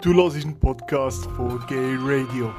[0.00, 2.52] Du hörst einen Podcast von Gay Radio.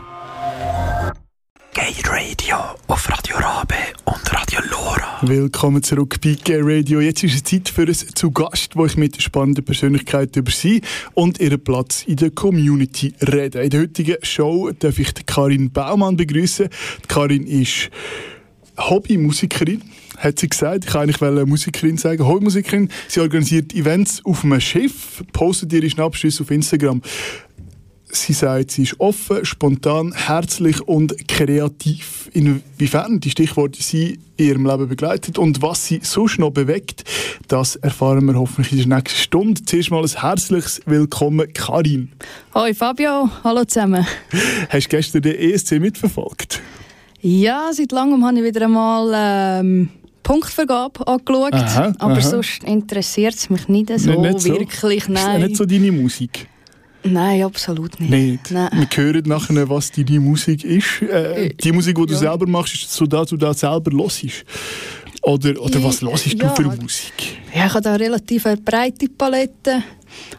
[1.73, 5.19] Gay Radio auf Radio Rabe und Radio Lora.
[5.21, 6.99] Willkommen zurück bei Gay Radio.
[6.99, 10.81] Jetzt ist es Zeit für ein zu Gast, wo ich mit spannenden Persönlichkeiten über sie
[11.13, 13.63] und ihren Platz in der Community rede.
[13.63, 16.67] In der heutigen Show darf ich Karin Baumann begrüßen.
[17.07, 17.89] Karin ist
[18.77, 19.81] Hobbymusikerin
[20.19, 20.85] hat sie gesagt.
[20.85, 22.89] Ich wollte eigentlich Musikerin sagen, Hobbymusikerin.
[23.07, 27.01] Sie organisiert Events auf einem Schiff, postet ihre Schnappschüsse auf Instagram.
[28.11, 32.29] Sie sagt, sie ist offen, spontan, herzlich und kreativ.
[32.33, 37.03] Inwiefern die Stichworte sie in ihrem Leben begleitet und was sie sonst noch bewegt,
[37.47, 39.63] das erfahren wir hoffentlich in der nächsten Stunde.
[39.63, 42.11] Zuerst mal ein herzliches Willkommen, Karin.
[42.55, 44.07] Hoi Fabio, hallo zusammen.
[44.69, 46.61] Hast du gestern den ESC mitverfolgt?
[47.21, 49.89] Ja, seit langem habe ich wieder einmal ähm,
[50.23, 52.21] Punktvergabe angeschaut, aha, aber aha.
[52.21, 55.05] sonst interessiert es mich nicht so nicht, nicht wirklich.
[55.05, 55.11] So.
[55.11, 55.41] Nein.
[55.41, 56.47] Ist nicht so deine Musik?
[57.03, 58.11] Nein, absolut nicht.
[58.11, 58.51] nicht.
[58.51, 58.69] Nein.
[58.73, 61.01] Wir hören nachher, was deine Musik ist.
[61.01, 62.19] Äh, die Musik, die du ja.
[62.19, 64.45] selber machst, ist so, dass du da selber hörst.
[65.21, 66.33] Oder, oder was hörst ja.
[66.33, 67.13] du für Musik?
[67.53, 69.83] Ja, ich habe da relativ eine breite Palette,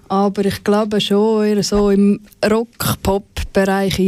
[0.09, 3.99] aber ich glaube schon eher so im Rock-Pop-Bereich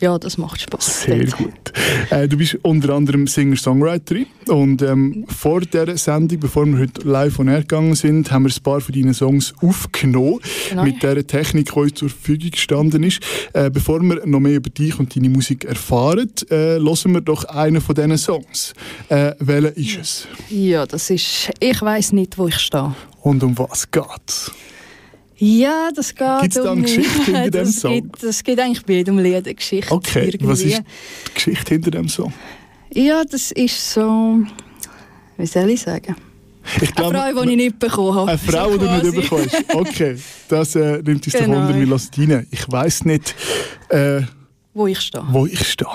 [0.00, 1.02] ja, das macht Spaß.
[1.02, 1.72] Sehr gut.
[2.10, 7.34] Äh, du bist unter anderem Singer-Songwriterin und ähm, vor dieser Sendung, bevor wir heute live
[7.34, 10.84] von air gegangen sind, haben wir ein paar von deinen Songs aufgenommen genau.
[10.84, 13.20] mit der Technik, die uns zur Verfügung gestanden ist.
[13.52, 17.44] Äh, bevor wir noch mehr über dich und deine Musik erfahren, äh, hören wir doch
[17.44, 18.72] einen von diesen Songs.
[19.08, 20.28] Äh, welcher ist es?
[20.48, 22.94] Ja, das ist «Ich weiß nicht, wo ich stehe».
[23.22, 24.50] Und um was geht's?
[25.42, 27.94] Ja, das geht Gibt es da eine Geschichte hinter dem Song?
[27.94, 29.90] Gibt, das gibt eigentlich bei jedem Lied eine Geschichte.
[29.90, 30.46] Okay, irgendwie.
[30.46, 30.82] was ist
[31.28, 32.30] die Geschichte hinter dem Song?
[32.92, 34.40] Ja, das ist so...
[35.38, 36.14] Wie soll ich sagen?
[36.82, 38.32] Ich glaub, eine Frau, die ich nicht bekommen habe.
[38.32, 39.74] Eine Frau, die du nicht bekommen hast.
[39.74, 40.18] Okay,
[40.48, 41.54] das äh, nimmt uns genau.
[41.54, 42.18] doch unter.
[42.18, 42.46] Wir rein.
[42.50, 43.34] Ich weiss nicht...
[43.88, 44.20] Äh,
[44.74, 45.24] wo ich stehe.
[45.30, 45.88] Wo ich stehe.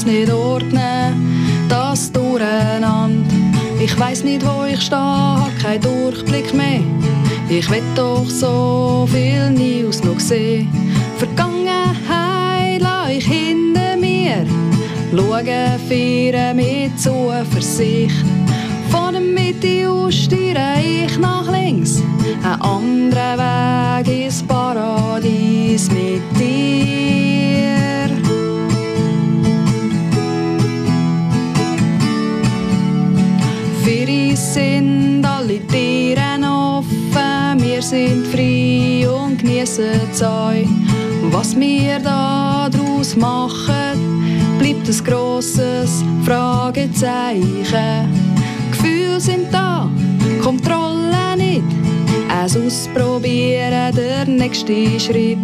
[0.00, 3.28] Kann's nicht ordnen, das Durcheinander.
[3.82, 6.80] Ich weiß nicht, wo ich stehe, keinen Durchblick mehr.
[7.48, 10.68] Ich will doch so viel News noch sehen.
[11.18, 14.46] Vergangenheit lasse ich hinter mir.
[15.10, 18.24] Schauen, feiern mit Zuversicht.
[18.90, 22.02] Von der Mitte aus stiere ich nach links.
[22.42, 27.29] Ein anderer Weg ins Paradies mit dir.
[34.54, 37.62] Sind alle Tiere offen.
[37.62, 40.68] Wir sind frei und genießen Zeug.
[41.30, 48.20] Was wir da draus machen, bleibt ein grosses Fragezeichen
[49.20, 49.88] sind da,
[50.42, 51.62] Kontrolle nicht.
[52.42, 55.38] Es ausprobieren, der nächste Schritt.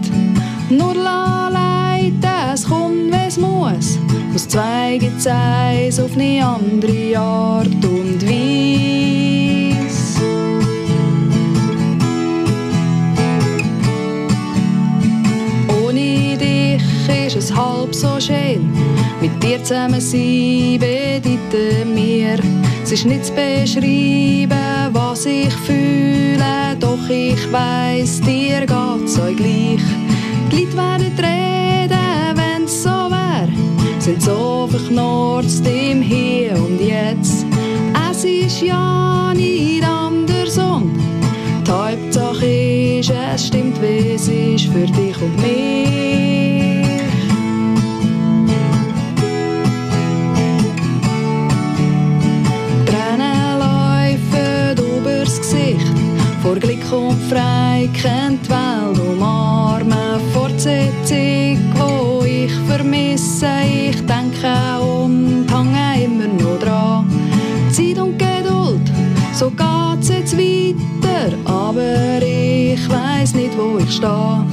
[0.71, 2.23] Nur leiten,
[2.55, 3.99] es kommt, wie es muss.
[4.47, 9.77] Aus zwei gibt's eins auf eine andere Art und Weise.
[15.85, 18.71] Ohne dich ist es halb so schön.
[19.21, 22.39] Mit dir zusammen sein bedeutet mir
[22.85, 29.83] es ist nicht zu beschreiben, was ich fühle, doch ich weiß, dir geht's euch gleich.
[30.53, 31.56] Die Leute werden wär,
[34.07, 37.45] sind so verknurzt im Hier und Jetzt.
[38.09, 40.93] Es ist ja nicht andersrum.
[41.67, 45.87] Die Hauptsache ist, es stimmt, wie es ist für dich und mich.
[56.43, 60.07] vor Glück und frei kennt die Welt umarmen.
[60.67, 63.16] Sitzung, wo ich vermisse,
[64.47, 67.07] denke und hänge immer noch dran.
[67.71, 68.91] Zeit und Geduld,
[69.33, 74.45] so geht's jetzt weiter, aber ich weiß nicht, wo ich stehe.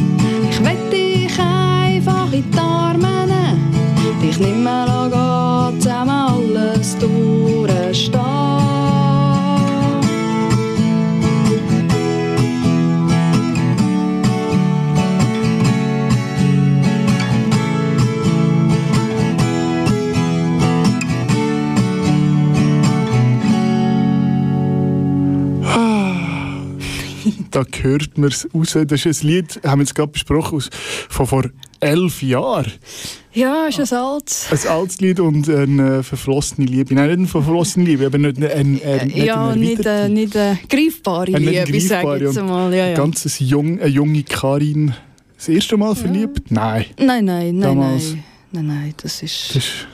[0.50, 8.33] Ich will dich einfach in die Arme nehmen, dich nicht mehr gehen, zusammen alles durchstehen.
[27.54, 28.76] Da hört man es raus.
[28.88, 30.62] Das ist ein Lied, haben wir jetzt gerade besprochen,
[31.08, 31.44] von vor
[31.80, 32.72] elf Jahren.
[33.32, 34.48] Ja, ist ein altes.
[34.52, 36.96] Ein altes Lied und eine verflossene Liebe.
[36.96, 40.36] Nein, nicht eine verflossene Liebe, aber nicht, eine, eine, nicht ja, eine nicht, äh, nicht
[40.36, 42.74] eine greifbare Eine Liebe, sage ich jetzt einmal.
[42.74, 42.96] Ja, ja.
[42.96, 44.94] Ganz eine, jung, eine junge Karin.
[45.38, 46.50] Das erste Mal verliebt?
[46.50, 46.86] Nein.
[46.98, 48.12] Nein, nein, nein, Damals.
[48.14, 48.24] nein.
[48.52, 49.50] Nein, nein, das ist...
[49.56, 49.88] Das ist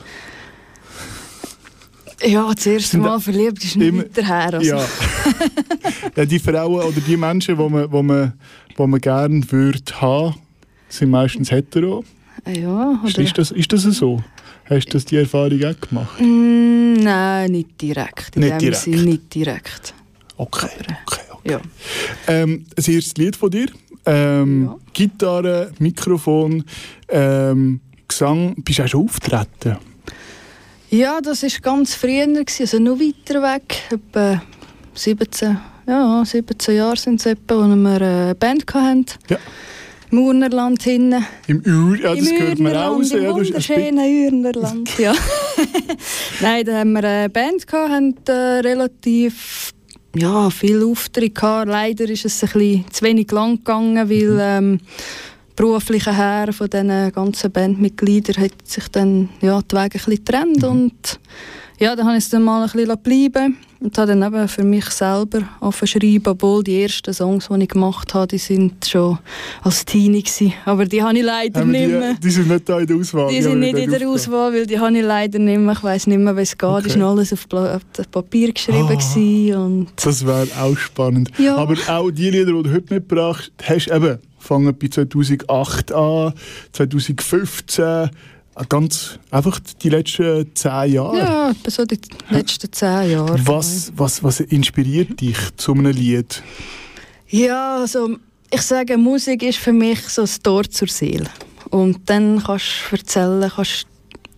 [2.26, 4.54] Ja, das erste Mal verliebt ist nicht immer- weiter her.
[4.54, 4.70] Also.
[4.70, 4.86] Ja.
[6.16, 6.26] ja.
[6.26, 8.34] Die Frauen oder die Menschen, die man, wo man,
[8.76, 10.36] wo man gerne würde haben,
[10.90, 12.04] sind meistens hetero.
[12.48, 13.24] Ja, Ist, oder?
[13.26, 14.24] ist, das, ist das so?
[14.66, 16.22] Hast du das die Erfahrung auch gemacht?
[16.22, 18.36] Mm, nein, nicht direkt.
[18.36, 18.78] In Nicht dem direkt.
[18.82, 19.94] Sinn nicht direkt.
[20.38, 20.68] Okay,
[21.06, 21.52] okay, okay.
[21.52, 21.60] Ja.
[22.28, 23.68] Ähm, das erste Lied von dir.
[24.06, 24.76] Ähm, Ja.
[24.94, 26.64] Gitarre, Mikrofon,
[27.10, 28.56] ähm, Gesang.
[28.64, 29.78] Bist du auch schon auftreten?
[30.92, 32.26] ja, das war ganz früher,
[32.60, 33.82] also noch weiter weg.
[33.92, 34.42] Etwa
[35.00, 35.58] 17,
[35.88, 39.06] ja, 17 Jahre sind es etwa, als wir eine Band hatten.
[39.30, 39.38] Ja.
[40.12, 41.24] Im Urnerland hinten.
[41.48, 43.12] Im Ur, ja, das Im hört man raus.
[43.12, 44.00] Im Ja, wunderschönen
[44.34, 45.14] Urnerland, ja.
[46.42, 49.72] Nein, da haben wir eine Band gehabt, haben äh, relativ
[50.16, 51.68] ja, viel Auftritte gehabt.
[51.70, 54.40] Leider ist es ein bisschen zu wenig lang gegangen, weil Mhm.
[54.42, 54.80] ähm,
[55.56, 60.62] berufliche Herr von diesen ganzen Bandmitgliedern hat sich dann ja, die Wege ein bisschen getrennt
[60.64, 60.70] Mhm.
[60.70, 61.20] und
[61.80, 64.64] ja, dann habe ich es dann mal ein bisschen bleiben und habe dann eben für
[64.64, 69.18] mich selber aufgeschrieben, obwohl die ersten Songs, die ich gemacht habe, die sind schon
[69.62, 70.54] als Teenie gewesen.
[70.66, 72.14] aber die habe ich leider nicht mehr.
[72.16, 73.30] die, die sind nicht da in der Auswahl.
[73.30, 74.10] Die haben sind nicht in der.
[74.10, 75.74] Auswahl, weil die habe ich leider nicht mehr.
[75.74, 76.70] Ich weiss nicht mehr, wie es geht.
[76.70, 77.00] Okay.
[77.00, 78.88] War alles auf, auf das Papier geschrieben.
[78.88, 81.32] Gewesen Und Das wäre auch spannend.
[81.38, 81.56] Ja.
[81.58, 86.34] Aber auch die Lieder, die du heute mitgebracht hast, eben, fangen bei 2008 an,
[86.74, 88.08] 2015, äh,
[88.68, 91.18] ganz einfach die letzten zehn Jahre.
[91.18, 93.40] ja, so die letzten zehn Jahre.
[93.46, 96.42] Was, was, was inspiriert dich zu einem Lied?
[97.30, 98.18] Ja, also
[98.52, 101.30] ich sage, Musik ist für mich so ein Tor zur Seele.
[101.70, 103.86] Und dann kannst du erzählen, kannst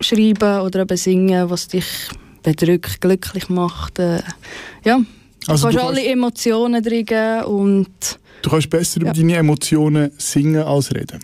[0.01, 1.85] schreiben oder eben singen, was dich
[2.43, 3.99] bedrückt, glücklich macht.
[3.99, 4.21] Äh,
[4.83, 4.99] ja,
[5.47, 7.87] Also du du kannst alle kannst, Emotionen drin und
[8.41, 9.07] du kannst besser Ja.
[9.11, 11.19] über deine Emotionen singen als reden,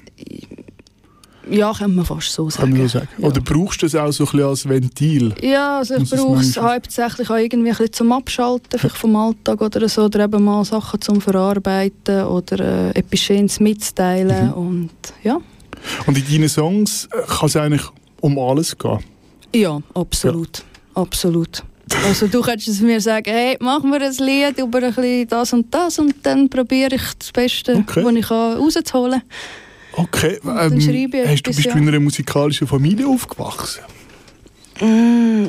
[1.49, 2.71] ja, kann man fast so kann sagen.
[2.77, 3.07] man so sagen.
[3.17, 3.27] Ja.
[3.27, 5.33] Oder brauchst du das auch so ein bisschen als Ventil?
[5.41, 9.15] Ja, also ich es brauche es hauptsächlich auch irgendwie ein bisschen zum Abschalten, vielleicht vom
[9.15, 14.53] Alltag oder so, oder eben mal Sachen zum Verarbeiten oder äh, etwas Schönes mitzuteilen Mhm.
[14.53, 14.89] und
[15.23, 15.37] ja.
[16.05, 17.83] Und in deinen Songs äh, kann es eigentlich
[18.21, 18.99] um alles gehen.
[19.55, 20.63] Ja, absolut,
[20.95, 21.63] absolut.
[22.05, 25.53] Also du könntest es mir sagen, hey, mach mir ein Lied über ein bisschen das
[25.53, 28.03] und das und dann probiere ich das Beste, Okay.
[28.03, 29.21] was ich kann, rauszuholen.
[29.97, 30.79] Okay, ähm,
[31.27, 31.75] hast du, bist du ja.
[31.75, 33.81] in einer musikalischen Familie aufgewachsen?
[34.79, 35.47] Mm,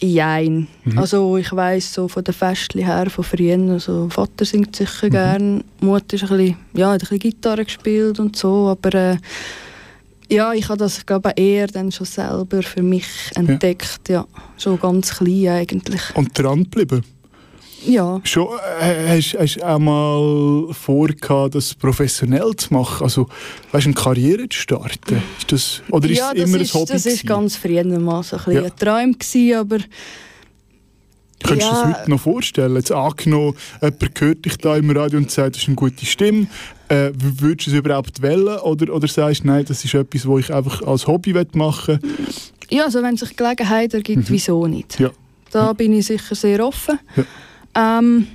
[0.00, 0.66] Jein.
[0.84, 0.98] Mhm.
[0.98, 5.10] Also ich weiss so von den Festchen her, von früher, also Vater singt sicher Mhm.
[5.10, 9.16] gern, Mutter ist ein bisschen, ja, hat ein bisschen Gitarre gespielt und so, aber äh,
[10.30, 14.26] ja, ich habe das glaube eher dann schon selber für mich entdeckt, ja,
[14.58, 16.02] schon ganz klein eigentlich.
[16.14, 17.02] Und dran geblieben?
[17.86, 18.48] Ja, Schon,
[18.80, 21.08] äh, hast du auch mal vor,
[21.50, 23.04] das professionell zu machen?
[23.04, 23.28] Also,
[23.72, 25.22] weißt du, eine Karriere zu starten?
[25.38, 26.92] Ist das, oder ist ja es das, immer ist, ein Hobby?
[26.92, 27.26] das ist gewesen?
[27.26, 28.62] ganz früher mal so ein, Ja.
[28.62, 29.78] ein Traum gewesen, aber
[31.42, 31.82] Könntest du ja.
[31.88, 32.76] das heute noch vorstellen?
[32.76, 36.46] Jetzt angenommen, jemand hört dich da im Radio und sagt, das ist eine gute Stimme.
[36.88, 38.58] Äh, würdest du es überhaupt wählen?
[38.60, 42.10] Oder, oder sagst du, nein, das ist etwas, was ich einfach als Hobby machen will?
[42.70, 44.98] Ja, also wenn sich Gelegenheit ergibt, wieso nicht?
[44.98, 45.06] Mhm.
[45.06, 45.12] Ja.
[45.50, 46.98] Da bin ich sicher sehr offen.
[47.14, 47.24] Ja.
[47.74, 48.26] Ähm,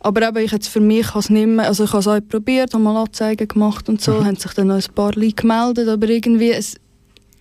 [0.00, 2.74] aber eben, ich jetzt für mich has nicht mehr, also ich habe es auch probiert,
[2.74, 4.24] habe mal Anzeigen gemacht und so, Mhm.
[4.26, 6.76] haben sich dann noch ein paar Leute gemeldet, aber irgendwie, es,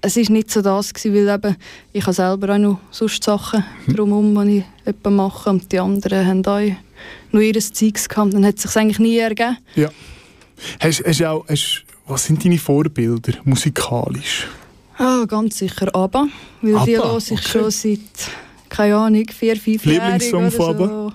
[0.01, 1.55] es ist nicht so das gewesen, weil eben,
[1.93, 3.93] ich habe selber auch noch sonst Sachen Mhm.
[3.95, 6.75] drumherum, die ich etwa mache und die anderen haben auch
[7.31, 9.57] noch ihr Zeugs gehabt, dann hat es sich eigentlich nie ergeben.
[9.75, 9.89] Ja.
[10.79, 14.47] Hast, hast auch, hast, was sind deine Vorbilder musikalisch?
[14.97, 16.27] Ah, ganz sicher ABBA,
[16.61, 17.41] weil die ABBA, höre ich okay.
[17.43, 17.99] schon seit,
[18.69, 20.83] keine Ahnung, vier, fünf Jahren Lieblingssong von so.
[20.83, 21.06] ABBA?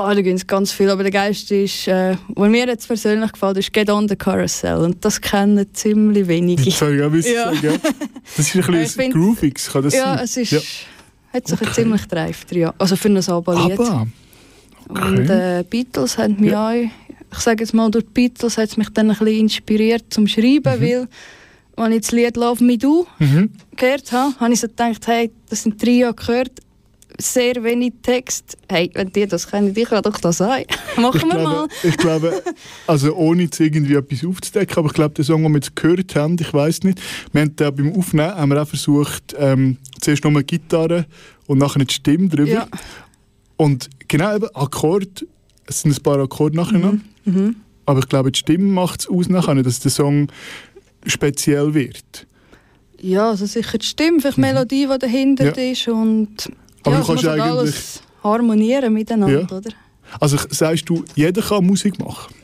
[0.00, 3.32] Ah, da gibt es ganz viel, aber der geilste ist, äh, was mir jetzt persönlich
[3.32, 6.64] gefällt, ist «Get on the Carousel» und das kennen ziemlich wenige.
[6.64, 7.34] Das soll ich auch wissen.
[7.34, 7.52] Ja.
[7.54, 7.80] sagen.
[8.36, 10.24] Das ist ein bisschen find- Groovigs, kann das Ja, sein?
[10.24, 10.60] es ist, Ja.
[11.32, 11.68] hat sich Okay.
[11.68, 12.74] ein ziemlich drin, ja.
[12.78, 13.78] also für ein ABBA-Lied.
[13.80, 14.06] Aber,
[14.88, 16.68] Und äh, Beatles haben mich Ja.
[16.70, 20.04] auch, ich sage jetzt mal, durch die Beatles hat es mich dann ein bisschen inspiriert
[20.10, 20.82] zum Schreiben, Mhm.
[20.82, 21.08] weil,
[21.76, 23.50] als ich das Lied «Love Me Do» mhm.
[23.76, 26.52] gehört habe, habe ich so gedacht, hey, das sind drei Jahre gehört,
[27.20, 28.56] sehr wenig Text.
[28.68, 30.64] Hey, wenn die das kennen, ich kann doch das sein.
[30.96, 31.68] Machen ich, wir mal.
[31.68, 32.42] glaube, ich glaube,
[32.86, 36.14] also ohne jetzt irgendwie etwas aufzudecken, aber ich glaube, der Song, den wir jetzt gehört
[36.14, 37.00] haben, ich weiß nicht,
[37.32, 41.06] wir haben da beim Aufnehmen haben wir auch versucht, ähm, zuerst nur Gitarre
[41.46, 42.50] und nachher die Stimme drüber.
[42.50, 42.68] Ja.
[43.56, 45.24] Und genau eben Akkord
[45.68, 46.94] es sind ein paar Akkorde nachher noch.
[47.24, 47.56] Mhm.
[47.84, 50.28] Aber ich glaube, die Stimme macht es aus nachher, dass der Song
[51.06, 52.26] speziell wird.
[53.00, 55.52] Ja, also sicher die Stimme, vielleicht die Melodie, die dahinter Mhm.
[55.56, 55.70] Ja.
[55.70, 56.52] ist und
[56.88, 59.56] Aber ja, du kannst eigentlich- alles harmonieren miteinander, Ja.
[59.56, 59.70] oder?
[60.20, 62.34] Also sagst du, jeder kann Musik machen?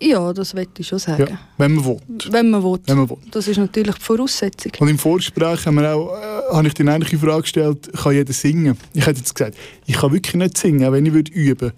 [0.00, 1.26] Ja, das würde ich schon sagen.
[1.28, 1.38] Ja.
[1.56, 1.96] Wenn man will.
[2.30, 2.78] Wenn man will.
[2.86, 3.16] Wenn man will.
[3.32, 4.72] Das ist natürlich die Voraussetzung.
[4.78, 8.32] Und im Vorgespräch haben wir auch, äh, habe ich dir eine Frage gestellt, kann jeder
[8.32, 8.76] singen?
[8.94, 11.72] Ich hätte jetzt gesagt, ich kann wirklich nicht singen, wenn ich würde üben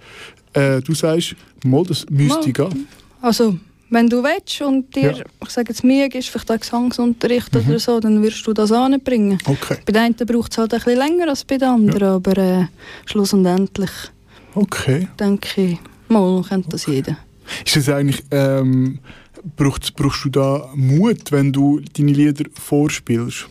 [0.52, 1.34] äh, Du sagst,
[1.64, 2.52] mal, das müsste Mal.
[2.52, 2.88] gehen.
[3.22, 3.56] Also,
[3.90, 5.18] wenn du willst und dir, Ja.
[5.18, 5.22] Mhm.
[5.44, 9.38] ich sage jetzt mir, gibst vielleicht einen Gesangsunterricht oder so, dann wirst du das anbringen.
[9.44, 12.36] Okay, Bei den einen braucht es halt ein bisschen länger als bei den anderen, aber
[12.38, 12.64] äh,
[13.06, 13.90] schlussendlich
[14.54, 15.08] okay.
[15.18, 15.78] denke ich,
[16.08, 17.16] mal kennt das jeder.
[17.66, 19.00] Ist es eigentlich, ähm,
[19.56, 23.46] brauchst, brauchst du da Mut, wenn du deine Lieder vorspielst?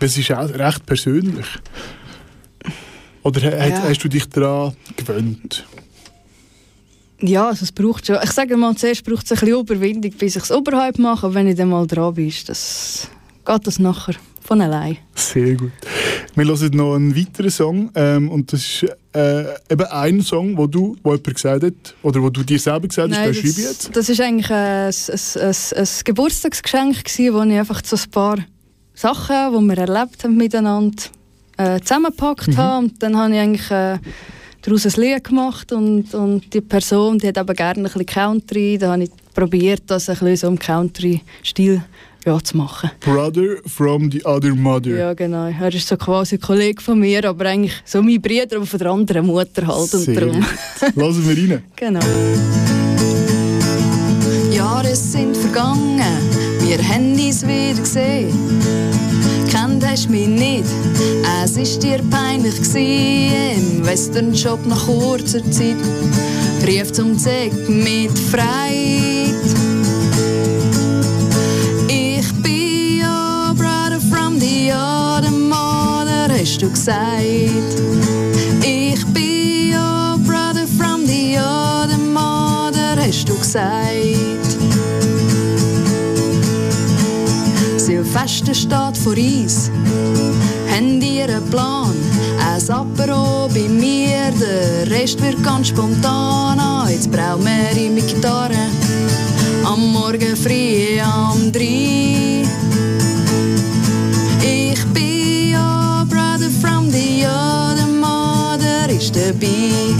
[0.00, 1.46] Das ist auch recht persönlich.
[3.22, 3.82] Oder Ja.
[3.82, 5.64] hast du dich daran gewöhnt?
[7.20, 10.36] Ja, also es braucht schon, ich sage mal, zuerst braucht es ein bisschen Überwindung, bis
[10.36, 13.08] ich es überhaupt mache, aber wenn ich dann mal dran bin, das,
[13.44, 14.98] geht das nachher von allein.
[15.14, 15.72] Sehr gut.
[16.34, 17.90] Wir hören noch einen weiteren Song.
[17.94, 22.22] Ähm, und das ist äh, eben ein Song, wo du, wo jemand gesagt hat, oder
[22.22, 23.96] wo du dir selber gesagt hast, Nein, den schreibe das, jetzt.
[23.96, 28.36] das ist eigentlich ein, ein, ein, ein Geburtstagsgeschenk, gewesen, wo ich einfach so ein paar
[28.94, 31.02] Sachen, die wir erlebt haben miteinander,
[31.56, 32.56] äh, zusammengepackt Mhm.
[32.56, 32.84] habe.
[32.84, 33.98] Und dann habe ich eigentlich äh,
[34.66, 38.76] daraus ein Lied gemacht und, und die Person, die hat aber gerne ein bisschen Country.
[38.78, 41.82] Da habe ich probiert, das ein bisschen so im Country-Stil
[42.24, 42.90] ja, zu machen.
[43.00, 44.90] Brother from the other mother.
[44.90, 45.46] Ja, genau.
[45.46, 48.78] Er ist so quasi ein Kollege von mir, aber eigentlich so mein Bruder, aber von
[48.78, 49.94] der anderen Mutter halt.
[49.94, 50.40] Und Sehr darum.
[50.40, 50.96] gut.
[50.96, 51.62] Lassen wir rein.
[51.76, 52.00] genau.
[54.50, 56.00] Jahre sind vergangen,
[56.60, 58.65] wir haben uns wieder gesehen.
[59.96, 60.66] Hast mich nicht,
[61.42, 65.78] es ist dir peinlich gsi im Westernjob nach kurzer Zeit.
[66.66, 69.32] Rief zum Zeug mit Freit.
[71.88, 77.00] Ich bin ja brother from the other mother, hast du gesagt.
[78.62, 84.05] Ich bin ja brother from the other mother, hast du gesagt.
[88.16, 89.70] Silvester steht vor uns,
[90.70, 91.94] haben ihr einen Plan?
[92.40, 96.58] Ein Apero bei mir, der Rest wird ganz spontan.
[96.58, 98.70] Ah, Jetzt brauchen wir ihm mit Gitarre,
[99.64, 102.42] am Morgen früh am drei.
[104.42, 109.94] Ich bin ja brother from the other mother, ist dabei.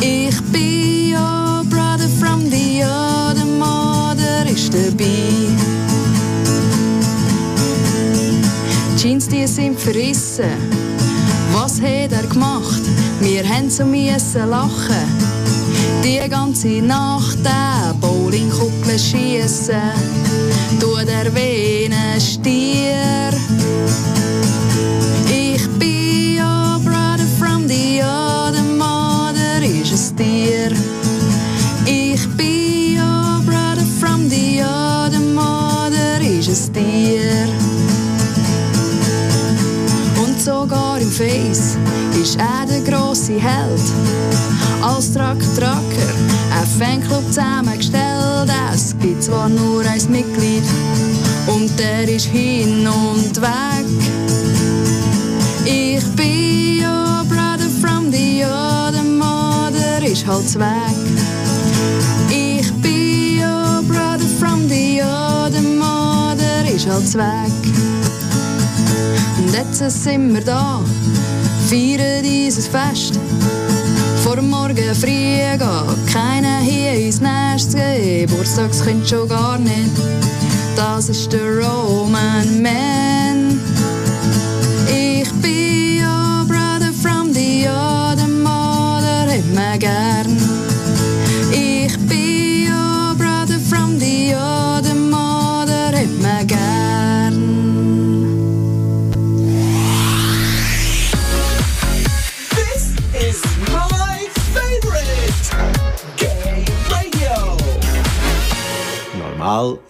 [0.00, 5.75] Ich bin ja brother from the other mother, ist dabei.
[9.86, 10.50] Verrissen.
[11.52, 12.82] Was hat er gemacht?
[13.20, 15.06] Wir haben so müssen lachen.
[16.02, 19.92] Die ganze Nacht den Bowlingkugeln schiessen.
[20.80, 23.30] Tut er wie ein Stier.
[25.28, 30.72] Ich bin ja brother from the other mother, ist es dir.
[31.84, 37.55] Ich bin ja brother from the other mother, ist es dir.
[41.16, 41.78] Face
[42.20, 43.80] ist er der grosse Held.
[44.82, 46.12] Als Truck-Trucker
[46.52, 48.50] ein Fanclub zusammengestellt.
[48.74, 50.62] Es gibt zwar nur ein Mitglied
[51.46, 53.86] und der ist hin und weg.
[55.64, 60.96] Ich bin ja brother from the other mother, ist halt weg.
[62.28, 67.72] Ich bin ja brother from the other mother, ist halt weg.
[69.38, 70.80] Und jetzt sind wir da,
[71.66, 73.18] feiern dieses Fest.
[74.22, 77.76] Vor morgen früh geht keiner hier ins Nest.
[77.76, 79.90] Geburtstagskind schon gar nicht.
[80.76, 83.15] Das ist der Roman Man.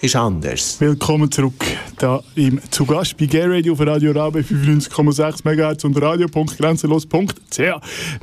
[0.07, 0.81] Ist anders.
[0.81, 1.65] Willkommen zurück
[1.99, 7.61] da im zu Gast bei Gay Radio auf Radio Rabe 95,6 MHz und radio.grenzenlos.ch.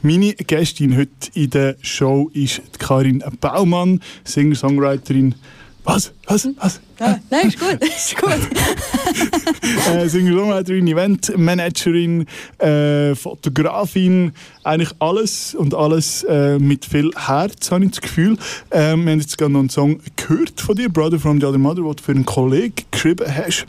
[0.01, 5.35] Meine Gästin heute in der Show ist Karin Baumann, Singer-Songwriterin,
[5.83, 6.13] Was?
[6.27, 6.47] Was?
[6.57, 6.79] Was?
[6.99, 7.77] Ah, nein, ist gut.
[7.83, 8.31] ist gut.
[9.93, 12.25] äh, Singer-Songwriterin, Eventmanagerin,
[12.59, 14.31] äh, Fotografin,
[14.63, 18.37] eigentlich alles und alles äh, mit viel Herz, habe ich das Gefühl.
[18.71, 21.57] Ähm, wir haben jetzt gerade noch einen Song gehört von dir, Brother from the Other
[21.57, 23.65] Mother, den du für einen Kollegen geschrieben hast,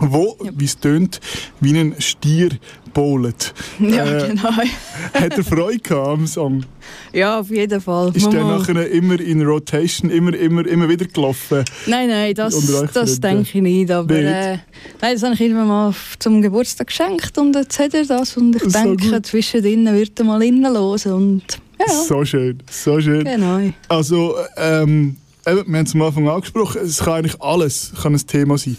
[0.00, 1.20] wo, wie es tönt,
[1.60, 2.50] wie ein Stier
[2.92, 3.54] bowlet.
[3.78, 4.50] Ja, Äh, genau.
[5.14, 6.64] Hat er Freude gehabt am Song?
[7.12, 8.10] Ja, auf jeden Fall.
[8.14, 11.64] Ist der nachher immer in Rotation, immer, immer, immer wieder gelaufen?
[11.86, 12.54] Nein, nein, das,
[12.92, 13.90] das denke ich nicht.
[13.92, 14.24] Aber Nicht?
[14.24, 14.58] äh,
[15.00, 18.36] nein, das habe ich ihm mal zum Geburtstag geschenkt und jetzt hat er das.
[18.36, 19.26] Und ich So denke, gut.
[19.26, 21.12] zwischendrin wird er mal innen hören.
[21.12, 21.42] Und
[21.78, 23.24] ja, So schön, so schön.
[23.24, 23.60] genau.
[23.88, 25.16] Also, ähm,
[25.46, 28.76] eben, wir haben es am Anfang angesprochen, es kann eigentlich alles kann ein Thema sein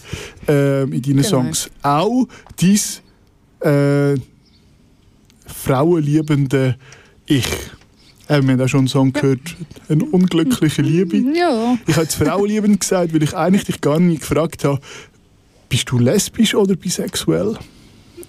[0.47, 1.27] ähm, in deinen Genau.
[1.27, 1.69] Songs.
[1.81, 2.27] Auch
[2.59, 4.19] dein äh,
[5.47, 6.75] frauenliebende
[7.25, 7.45] Ich.
[8.27, 9.39] Äh, wir haben auch schon einen Song gehört,
[9.89, 11.17] eine unglückliche Liebe.
[11.35, 14.79] Ja, Ich habe jetzt frauenliebend gesagt, weil ich eigentlich dich gar nicht gefragt habe,
[15.69, 17.57] bist du lesbisch oder bisexuell?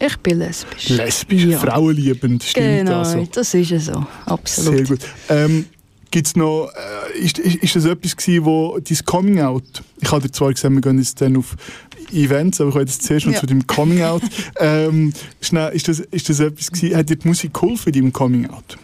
[0.05, 0.89] ich bin lesbisch.
[0.89, 1.59] Lesbisch, Ja.
[1.61, 3.27] frauenliebend, stimmt Genau, also.
[3.33, 4.05] das ist es so.
[4.27, 4.77] Absolut.
[4.79, 5.01] Sehr gut.
[5.29, 5.67] Ähm,
[6.13, 6.71] Gibt's noch,
[7.15, 9.65] äh, ist, ist, ist das etwas gewesen, wo dein Coming Out,
[9.99, 11.57] ich habe dir zwar gesagt, wir gehen jetzt dann auf
[12.13, 13.41] Events, aber ich wollte jetzt zuerst noch Ja.
[13.41, 14.23] zu deinem Coming Out.
[14.61, 18.13] ähm, schnell, ist, das, ist das etwas gewesen, hat dir die Musik geholfen in deinem
[18.13, 18.77] Coming Out?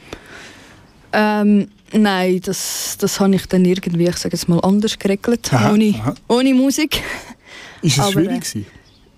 [1.12, 5.52] Ähm, nein, das, das habe ich dann irgendwie, ich sage jetzt mal, anders geregelt.
[5.52, 6.14] Aha, ohne, aha.
[6.28, 7.02] ohne Musik.
[7.82, 8.66] Ist es Aber, schwierig äh, gewesen?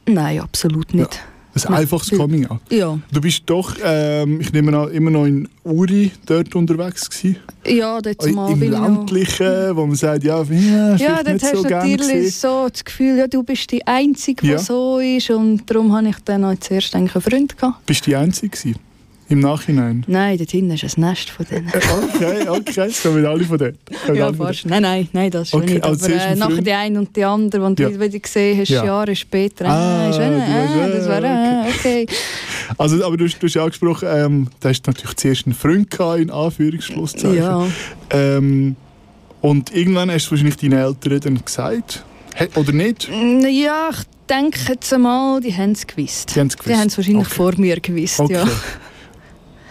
[0.07, 1.21] Nein, absolut nicht.
[1.67, 2.61] Ein einfaches Coming Out.
[2.71, 7.37] Ja, Du bist doch, ähm, ich nehme an, immer noch in Uri dort unterwegs gewesen.
[7.67, 8.87] ja dort mal Im bin ich noch...
[8.89, 12.31] Ländlichen, wo man sagt, ja, ja, Ja, dort hast so du natürlich gesehen.
[12.31, 14.59] so das Gefühl, ja, du bist die Einzige, die Ja.
[14.59, 15.31] so ist.
[15.31, 17.85] Und darum habe ich dann auch zuerst einen Freund gehabt.
[17.87, 18.77] Bist du die Einzige gewesen?
[19.31, 20.05] Im Nachhinein?
[20.09, 21.69] Nein, dort hinten ist ein Nest von denen.
[22.15, 23.77] Okay, okay, es kommen alle von dort.
[24.05, 24.67] Kommen Ja, fast.
[24.67, 25.85] Nein, nein, nein, das schon Okay, nicht.
[25.85, 27.89] also Aber äh, nachher die eine und die andere, die Ja.
[27.91, 28.85] du wieder gesehen hast, Ja.
[28.85, 29.67] Jahre später.
[29.67, 32.07] Ah, Ah, ist, du ah, das war ah, okay.
[32.77, 35.91] Also, aber du, hast- du hast ja angesprochen, ähm, du hast natürlich zuerst einen Freund
[35.91, 37.37] gehabt, in Anführungsschlusszeichen.
[37.37, 37.67] Ja.
[38.11, 38.75] Ähm,
[39.41, 42.05] und irgendwann hast du wahrscheinlich deinen Eltern dann gesagt,
[42.57, 43.09] oder nicht?
[43.09, 46.35] Mm, Ja, ich denke jetzt einmal, die haben es gewusst.
[46.35, 47.35] Die haben es Die haben es wahrscheinlich Okay.
[47.37, 48.35] vor mir gewusst, Okay.
[48.35, 48.45] ja.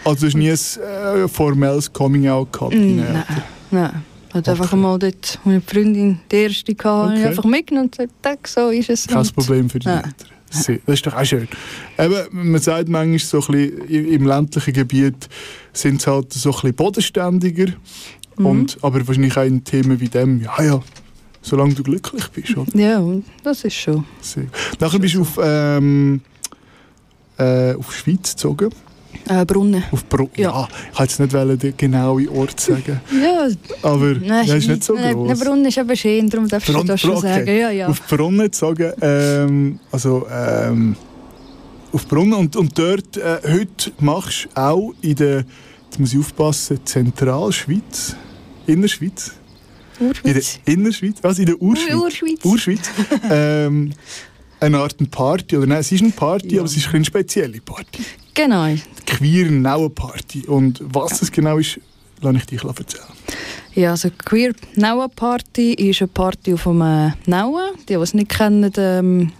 [0.04, 2.74] Also du hast nie ein äh, formelles Coming-out gehabt?
[2.74, 3.24] Mm, Nein,
[3.70, 4.02] nein.
[4.28, 4.76] Ich hatte einfach Okay.
[4.76, 7.24] mal dort, meine Freundin, die erste hatte, Okay.
[7.26, 9.06] einfach mitgenommen und gesagt, «Tag, so ist es.
[9.08, 9.96] Kein Problem für die Ja.
[9.96, 10.14] Eltern.
[10.52, 11.46] Das ist doch auch schön.
[11.98, 15.28] Eben, man sagt manchmal, so ein bisschen, im ländlichen Gebiet
[15.72, 17.66] sind sie halt so ein bisschen bodenständiger.
[18.36, 18.46] Mhm.
[18.46, 20.82] Und, aber wahrscheinlich auch in Themen wie dem, ja, ja,
[21.42, 22.56] solange du glücklich bist.
[22.56, 22.76] Oder?
[22.76, 23.00] Ja,
[23.44, 24.04] das ist schon.
[24.20, 24.46] Sehr.
[24.80, 26.20] Nachher bist du auf, ähm,
[27.38, 28.70] äh, auf Schweiz gezogen.
[29.28, 29.84] Äh, Brunnen.
[29.92, 30.50] Auf Bro ja.
[30.50, 30.68] Ja.
[30.92, 33.00] Ich wollte jetzt nicht den genauen Ort sagen.
[33.22, 33.48] Ja,
[33.82, 35.28] Aber nein, das ist nicht so groß.
[35.28, 37.28] nein, Brunnen ist eben schön, darum darfst Brunn- du das schon okay.
[37.28, 37.56] sagen.
[37.56, 37.86] Ja, ja.
[37.88, 38.92] Auf Brunnen gezogen.
[39.00, 40.96] Ähm, also, ähm,
[41.92, 42.34] auf Brunnen.
[42.34, 45.44] Und, und dort, äh, heute machst du auch in der,
[45.84, 48.16] jetzt muss ich aufpassen, Zentralschweiz,
[48.66, 49.32] Innerschweiz.
[49.98, 50.58] In der Urschweiz.
[50.64, 51.38] Innerschweiz, was?
[51.38, 51.94] In der Urschweiz.
[51.94, 52.44] Urschweiz.
[52.44, 52.90] Urschweiz.
[53.30, 53.92] ähm,
[54.60, 56.60] eine Art Party, oder nein, es ist eine Party, Ja.
[56.60, 58.02] aber es ist eine spezielle Party.
[58.42, 58.68] Genau.
[58.68, 60.46] Die Queer Nauen Party.
[60.46, 61.78] Und was das genau ist,
[62.22, 63.04] lasse ich dich erzählen.
[63.74, 67.74] Ja, also Queer Naua Party ist eine Party auf dem äh, Nauen.
[67.80, 69.32] Die, die es nicht kennen, ähm,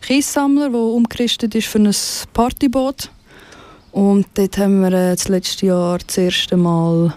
[0.00, 1.94] Kiessammler, der umgerüstet ist für ein
[2.32, 3.12] Partyboot.
[3.92, 7.14] Und dort haben wir äh, das letzte Jahr das erste Mal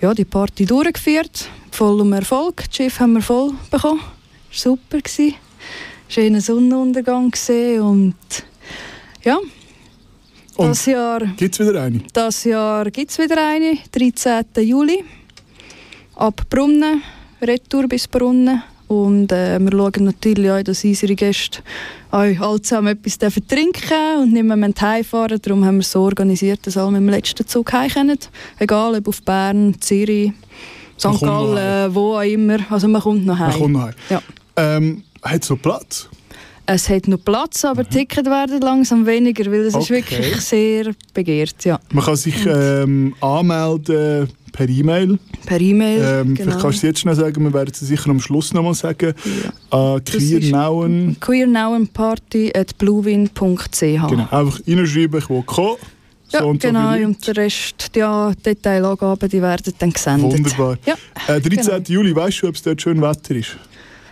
[0.00, 1.48] ja, die Party durchgeführt.
[1.70, 2.64] Vollem Erfolg.
[2.66, 4.00] Das Schiff haben wir voll bekommen.
[4.50, 4.98] Das war super.
[6.08, 8.16] Schöner Sonnenuntergang gesehen und
[9.22, 9.38] ja,
[10.56, 12.00] Und das Jahr gibt es wieder eine?
[12.12, 14.44] das Jahr gibt es wieder eine, 13.
[14.66, 15.04] Juli.
[16.14, 17.02] Ab Brunnen,
[17.42, 18.62] Retour bis Brunnen.
[18.88, 21.58] Und äh, wir schauen natürlich auch, dass unsere Gäste
[22.10, 26.02] auch alle zusammen etwas dürfen trinken und nicht mehr heimfahren Darum haben wir es so
[26.02, 28.18] organisiert, dass alle mit dem letzten Zug heim können.
[28.58, 30.32] Egal ob auf Bern, Zürich,
[30.98, 31.20] St.
[31.20, 32.58] Gallen, wo auch immer.
[32.70, 33.50] Also man kommt noch heim.
[33.50, 33.94] Man kommt noch heim.
[34.08, 34.22] Ja.
[34.56, 36.08] Ähm, hat es so Platz?
[36.68, 39.80] Es hat noch Platz, aber die Tickets werden langsam weniger, weil es ist Mhm.
[39.80, 39.94] Okay.
[40.18, 41.64] wirklich sehr begehrt.
[41.64, 41.78] Ja.
[41.92, 45.18] Man kann sich ähm, anmelden per E-Mail.
[45.46, 46.00] Per E-Mail.
[46.02, 46.50] Ähm, genau.
[46.50, 49.14] Vielleicht kannst du es jetzt schnell sagen, wir werden es sicher am Schluss nochmal sagen.
[49.70, 49.96] Ja.
[49.96, 51.16] Äh, Queernauen.
[51.20, 53.70] queernauenparty at bluewin.ch.
[53.80, 54.28] Genau.
[54.30, 55.76] Einfach reinschreiben, ich will kommen.
[56.32, 56.90] Ja, so und so genau.
[56.90, 57.06] Leute.
[57.06, 60.32] Und der Rest, die ja, Detailangaben, die werden dann gesendet.
[60.32, 60.76] Wunderbar.
[60.84, 60.94] Ja,
[61.28, 61.56] Äh, 13.
[61.64, 61.78] genau.
[61.86, 63.56] Juli, weißt du, ob es dort schön Wetter ist?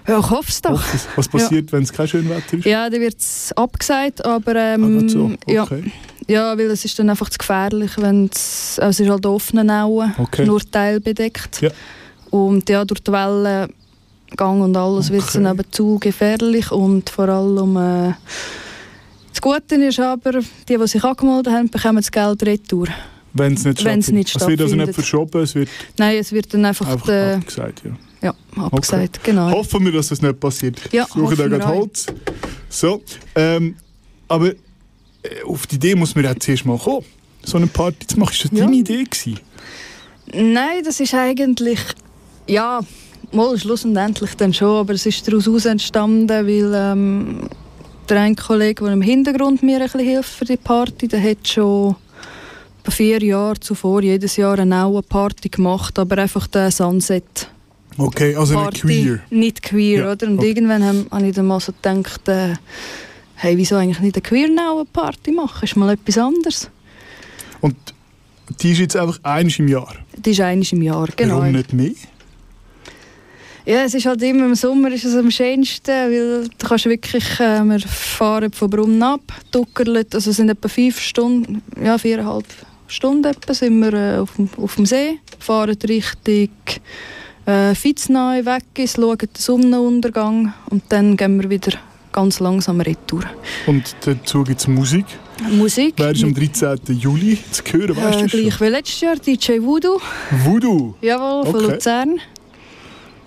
[0.06, 0.82] Ja ich hoffe es doch.
[0.94, 1.06] Es.
[1.16, 2.64] Was passiert, wenn es kein schön Wetter ist?
[2.64, 5.32] Ja, dann wird es abgesagt, aber Ah, ähm, grad so.
[5.46, 5.92] ja, Okay.
[6.28, 9.82] ja, weil es ist dann einfach zu gefährlich, wenn es, also es ist halt offene
[9.82, 10.44] Auen, Okay.
[10.46, 11.62] nur teilbedeckt.
[11.62, 11.70] Ja.
[12.30, 13.72] Und ja, durch die Wellen
[14.36, 15.42] Gang und alles wird Okay.
[15.42, 18.14] dann eben zu gefährlich und vor allem äh,
[19.30, 22.88] das Gute ist aber, die, die sich angemeldet haben, bekommen das Geld retour.
[23.32, 24.14] Wenn es nicht Wenn's stattfindet.
[24.14, 24.94] nicht Es wird also nicht stattfindet.
[24.94, 27.82] verschoben, es wird Nein, es wird dann einfach, einfach abgesagt.
[27.84, 27.90] Ja.
[28.24, 29.50] Ja, abgesagt, genau.
[29.50, 30.80] Hoffen wir, dass das nicht passiert.
[30.86, 31.66] Ich Ja, suche da gerade.
[31.66, 32.06] Holz.
[32.68, 33.02] So,
[33.36, 33.76] ähm,
[34.28, 34.54] aber äh,
[35.46, 37.04] auf die Idee muss man ja zuerst mal kommen.
[37.44, 38.64] So eine Party zu machen, ist das Ja.
[38.64, 39.38] deine Idee gewesen?
[40.32, 41.78] Nein, das ist eigentlich,
[42.48, 42.80] ja,
[43.32, 47.48] mal schlussendlich dann schon, aber es ist daraus entstanden, weil ähm,
[48.08, 51.46] der ein Kollege, der im Hintergrund mir ein bisschen hilft für die Party, der hat
[51.46, 51.96] schon
[52.88, 57.48] vier Jahre zuvor jedes Jahr eine neue Party gemacht, aber einfach der Sunset
[57.96, 59.20] Okay, also nicht Party, queer.
[59.30, 60.26] nicht queer, Ja, oder?
[60.26, 60.48] Und okay.
[60.48, 62.54] irgendwann habe hab ich dann mal so gedacht, äh,
[63.36, 65.64] hey, wieso eigentlich nicht eine queer neue Party machen?
[65.64, 66.70] Ist mal etwas anderes.
[67.60, 67.76] Und
[68.60, 69.94] die ist jetzt einfach eins im Jahr.
[70.16, 71.38] Das ist eines im Jahr, genau.
[71.38, 71.92] Warum nicht mehr?
[73.66, 77.40] Ja, es ist halt immer im Sommer ist es am schönsten, weil du kannst wirklich,
[77.40, 82.44] äh, wir fahren von Brunnen ab, Duckerlet, also sind etwa fünf Stunden, ja viereinhalb
[82.88, 86.50] Stunden etwa sind wir äh, auf, auf dem See, fahren Richtung
[87.46, 91.78] äh, Fitznau weg, schauen den Sonnenuntergang und dann gehen wir wieder
[92.12, 93.22] ganz langsam retour.
[93.66, 95.06] Und dazu gibt es Musik.
[95.50, 96.78] Musik, Wer ist am 13.
[96.96, 97.96] Juli zu hören?
[97.96, 100.00] Weißt äh, du gleich wie letztes Jahr, DJ Voodoo,
[100.44, 100.94] Voodoo.
[101.00, 101.72] jawohl, von Okay.
[101.74, 102.20] Luzern.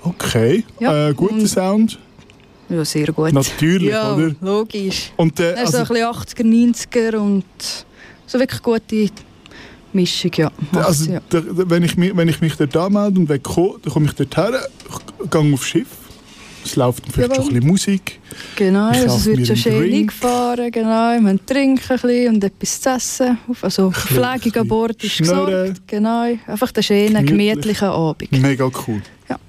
[0.04, 0.64] Okay.
[0.80, 2.00] Ja, äh, guter und- Sound.
[2.70, 3.32] Ja, sehr gut.
[3.32, 4.36] Natürlich, ja, oder?
[4.42, 5.12] logisch.
[5.16, 7.46] Und äh, ist also, so ein bisschen 80er, 90er und
[8.26, 9.10] so wirklich gute
[10.02, 10.52] Mischung, ja.
[10.74, 11.22] also ja.
[11.30, 14.38] da, wenn, ich mich, wenn ich mich dort anmelde und wegkomme, dann komme ich dort
[14.38, 14.68] her,
[15.30, 15.88] gehe aufs Schiff.
[16.64, 17.36] Es läuft vielleicht Jawohl.
[17.36, 18.20] schon ein bisschen Musik.
[18.58, 21.12] Genau, also es wird schon einen schön eingefahren, genau.
[21.12, 23.38] Wir haben trinken ein bisschen und etwas zu essen.
[23.62, 25.46] Also Pflege an Bord ist schnurren.
[25.46, 26.38] gesorgt, genau.
[26.46, 27.28] Einfach der schöne, Gemütlich.
[27.28, 28.32] gemütliche Abend.
[28.34, 29.02] Mega cool.
[29.30, 29.40] Ja.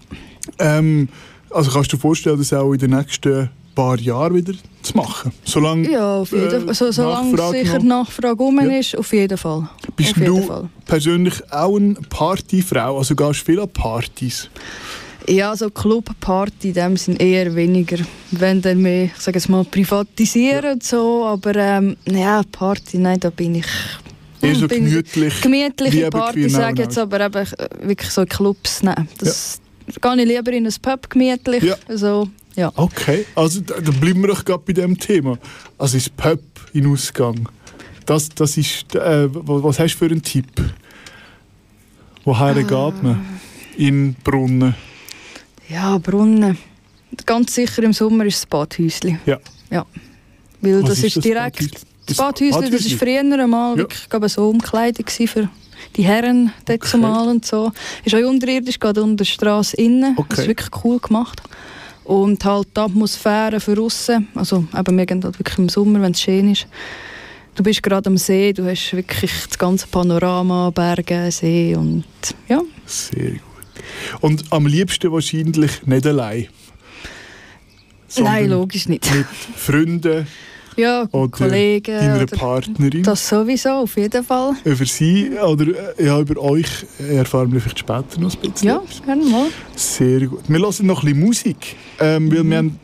[0.61, 1.09] Ähm,
[1.51, 5.33] also kannst du dir vorstellen, das auch in den nächsten paar Jahren wieder zu machen?
[5.45, 6.69] Solange Ja, auf jeden Äh.
[6.69, 7.85] Also, solange Nachfrage sicher noch?
[7.85, 8.79] Nachfrage um Ja.
[8.79, 9.69] ist, auf jeden Fall.
[9.97, 10.69] bist jeden du Fall.
[10.85, 14.49] persönlich auch eine Partyfrau, also gehst du viel an Partys.
[15.29, 17.99] Ja, so Clubparty in dem sind eher weniger.
[18.31, 21.25] Wenn dann mehr, ich sage jetzt mal, privatisieren und so.
[21.27, 23.67] Aber ähm, ja, Party, nein, da bin ich.
[24.41, 25.41] Eher so gemütlich.
[25.43, 28.83] Gemütliche Party, sage ich jetzt aber eben äh, wirklich so in Clubs.
[28.83, 29.61] Nein, das
[30.01, 31.63] gehe ich lieber in ein Pub gemütlich.
[31.63, 31.77] Ja.
[31.95, 32.29] So,
[32.59, 32.73] ja.
[32.77, 35.39] Okay, also da, da bleiben wir doch gerade bei dem Thema.
[35.79, 36.41] Also ins Pub
[36.75, 37.49] in Ausgang.
[38.05, 40.47] Das, das ist, äh, was, hast du für einen Tipp?
[42.25, 42.53] Woher Ah.
[42.55, 43.41] geht man?
[43.77, 44.75] In Brunnen.
[45.69, 46.59] ja, Brunnen.
[47.25, 49.19] Ganz sicher im Sommer ist das Badhäuschen.
[49.25, 49.39] Ja.
[49.71, 49.87] ja.
[50.61, 51.59] Weil Was das ist, direkt.
[51.59, 51.89] Badhäuschen?
[52.07, 53.79] Das Badhäuschen, das war früher einmal Ja.
[53.79, 55.49] wirklich glaube, so Umkleidung für
[55.97, 57.29] die Herren dort Okay.
[57.29, 57.73] und so.
[58.05, 60.17] Ist auch unterirdisch, geht unter der Straße innen.
[60.17, 60.43] Das Okay.
[60.43, 61.43] ist wirklich cool gemacht.
[62.09, 66.13] Und halt die Atmosphäre für aussen, also eben wir gehen halt wirklich im Sommer, wenn
[66.13, 66.67] es schön ist.
[67.55, 72.05] Du bist gerade am See, du hast wirklich das ganze Panorama, Berge, See und
[72.49, 72.63] ja.
[72.87, 73.41] Sehr gut.
[74.23, 76.49] Und am liebsten wahrscheinlich nicht allein.
[78.17, 79.15] Nein, logisch nicht.
[79.15, 80.27] Mit Freunden
[80.79, 83.03] Ja, oder Kollegen deiner oder Partnerin.
[83.03, 84.53] das sowieso, auf jeden Fall.
[84.65, 85.67] über sie oder
[85.99, 88.69] äh, ja, über euch erfahren wir vielleicht später noch ein bisschen.
[88.69, 89.47] Ja, gerne mal.
[89.75, 90.41] Sehr gut.
[90.49, 92.51] Wir hören noch ein bisschen Musik, ähm, weil Mhm.
[92.51, 92.79] wir haben,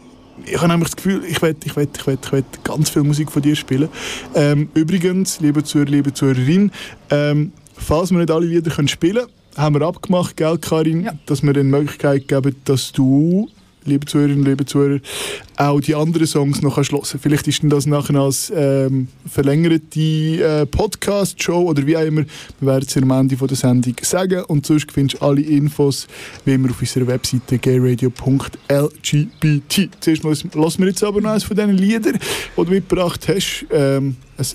[0.47, 3.05] ich habe nämlich das Gefühl, ich will, ich will, ich will, ich will ganz viel
[3.05, 3.89] Musik von dir spielen.
[4.35, 6.73] Ähm, übrigens, liebe Zuhörer, liebe Zuhörerin,
[7.11, 11.13] ähm, falls wir nicht alle Lieder können spielen können, haben wir abgemacht, gell, Karin, Ja.
[11.27, 13.49] dass wir die Möglichkeit geben, dass du,
[13.85, 15.01] liebe Zuhörerinnen, liebe Zuhörer,
[15.57, 20.67] auch die anderen Songs noch hören Vielleicht ist denn das nachher als ähm, verlängerte äh,
[20.67, 22.25] Podcast-Show oder wie auch immer.
[22.61, 24.45] Wir werden es am Ende von der Sendung sagen.
[24.45, 26.07] Und sonst findest du alle Infos
[26.45, 29.91] wie immer auf unserer Webseite gayradio.lgbt.
[30.01, 32.19] Zuerst mal lassen wir jetzt aber noch eines von diesen Liedern,
[32.57, 33.67] die du mitgebracht hast.
[33.71, 34.47] Ähm, ein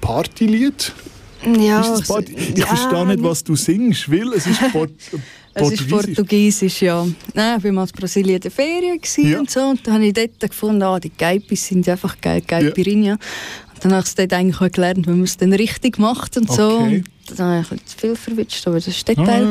[0.00, 0.92] Partylied.
[1.58, 2.34] Ja, Party?
[2.34, 4.60] Ich ja, verstehe nicht, was du singst, weil es ist
[5.60, 6.82] Es ist Portugiesisch.
[6.82, 7.06] Ja.
[7.34, 9.38] Nein, ich war mal in Brasilien in der Ferien Ja.
[9.40, 9.60] und so.
[9.60, 13.12] Und dann habe ich dort gefunden, ah, die Gaipis sind einfach geil, Caipirinha.
[13.12, 16.36] Und dann habe ich es dort eigentlich auch gelernt, wie man es dann richtig macht
[16.36, 16.80] und so.
[16.80, 17.04] Okay.
[17.30, 19.48] Und dann habe ich ein bisschen zu viel verwitscht, aber das ist Detail.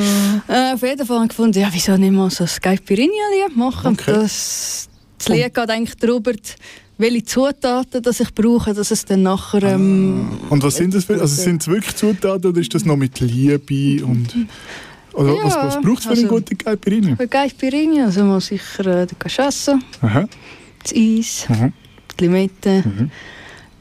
[0.48, 0.72] Ah.
[0.72, 3.94] Äh, auf jeden Fall habe ich gefunden, ja, wieso nicht mal so ein Caipirinha-Lied machen?
[3.94, 4.12] Okay.
[4.14, 4.90] Und Das,
[5.20, 6.32] das Lied geht eigentlich darüber,
[6.98, 9.62] welche Zutaten dass ich brauche, dass es dann nachher...
[9.64, 11.22] Ähm, Und was sind das für?
[11.22, 14.34] Also sind es wirklich Zutaten oder ist das noch mit Liebe und
[15.18, 17.16] oder was, Ja, was braucht es für also- eine gute Caipirinha?
[17.16, 20.28] Für Caipirinha, also mal sicher äh, die Cachaça, Aha.
[20.84, 21.74] das Eis, Mhm.
[22.20, 23.12] die Limette Mhm.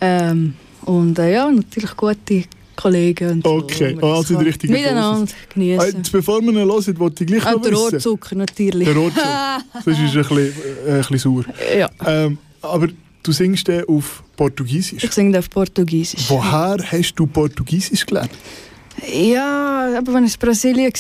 [0.00, 2.44] ähm, und äh, ja, natürlich gute
[2.76, 3.50] Kollegen und so.
[3.54, 5.96] Okay, wo man also das in der kann richtigen Miteinander Äh, genießen.
[5.96, 7.82] Jetzt, bevor wir ihn hören, wollte ich gleich Auch noch der wissen.
[7.92, 8.86] Rohrzucker natürlich.
[8.88, 9.58] Der Rotzucker.
[9.84, 10.52] Sonst ist er ein bisschen,
[10.86, 11.44] äh, ein bisschen sauer.
[11.78, 12.88] Ja, Ähm, aber
[13.22, 15.02] du singst den auf Portugiesisch.
[15.02, 16.28] ich singe auf Portugiesisch.
[16.28, 18.30] Woher hast du Portugiesisch gelernt?
[19.04, 20.92] Ja, aber wenn ich in Brasilien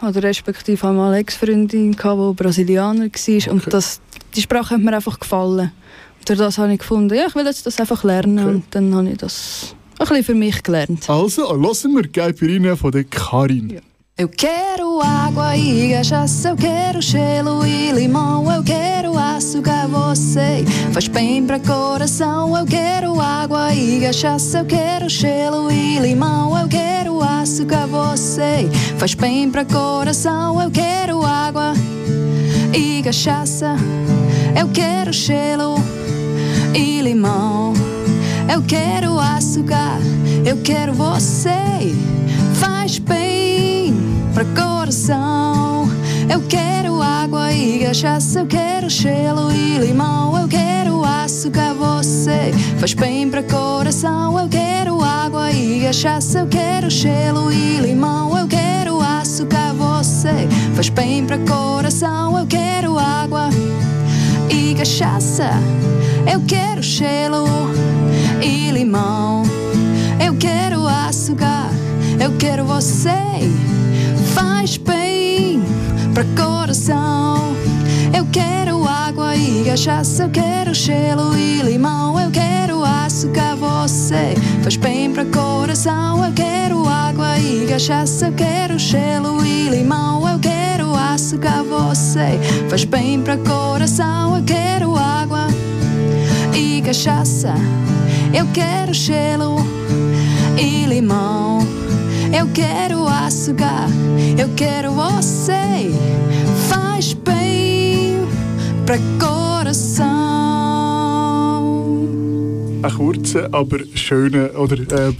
[0.00, 4.00] war, oder respektive einmal eine Ex-Freundin, die Brasilianer war, und das,
[4.34, 5.72] die Sprache hat mir einfach gefallen.
[6.18, 8.48] Und durch das habe ich gefunden, ja, ich will jetzt das einfach lernen, Okay.
[8.48, 11.08] und dann habe ich das ein bisschen für mich gelernt.
[11.08, 11.48] Also,
[11.84, 13.70] hören wir Caipirinha von der Karin.
[13.70, 13.80] Ja.
[14.18, 21.06] Eu quero água e cachaça, eu quero gelo e limão, eu quero açúcar, você faz
[21.06, 22.56] bem pra coração.
[22.56, 29.12] Eu quero água e cachaça, eu quero gelo e limão, eu quero açúcar, você faz
[29.12, 30.62] bem pra coração.
[30.62, 31.74] Eu quero água
[32.72, 33.76] e cachaça,
[34.58, 35.74] eu quero gelo
[36.74, 37.74] e limão,
[38.50, 39.98] eu quero açúcar,
[40.42, 41.94] eu quero você
[42.54, 43.35] faz bem
[44.36, 45.88] pra coração.
[46.30, 52.92] Eu quero água e cachaça, eu quero gelo e limão, eu quero açúcar, você faz
[52.92, 54.38] bem pra coração.
[54.38, 60.90] Eu quero água e cachaça, eu quero gelo e limão, eu quero açúcar, você faz
[60.90, 62.38] bem pra coração.
[62.38, 63.48] Eu quero água
[64.50, 65.48] e cachaça,
[66.30, 67.46] eu quero gelo
[68.42, 69.44] e limão.
[70.22, 71.70] Eu quero açúcar,
[72.20, 73.16] eu quero você.
[74.36, 75.62] Faz bem
[76.12, 77.56] pra coração.
[78.14, 82.20] Eu quero água e cachaça, eu quero gelo e limão.
[82.20, 86.22] Eu quero açúcar, você faz bem pra coração.
[86.22, 90.28] Eu quero água e cachaça, eu quero gelo e limão.
[90.28, 94.36] Eu quero açúcar, você faz bem pra coração.
[94.36, 95.46] Eu quero água
[96.54, 97.54] e cachaça.
[98.34, 99.66] Eu quero gelo
[100.58, 101.85] e limão.
[102.32, 103.88] Eu quero açúcar,
[104.38, 105.90] eu quero você.
[106.68, 108.26] Faz bem
[108.84, 110.04] pra coração.
[112.82, 115.12] Ein kurzer, aber schöner, oder, äh,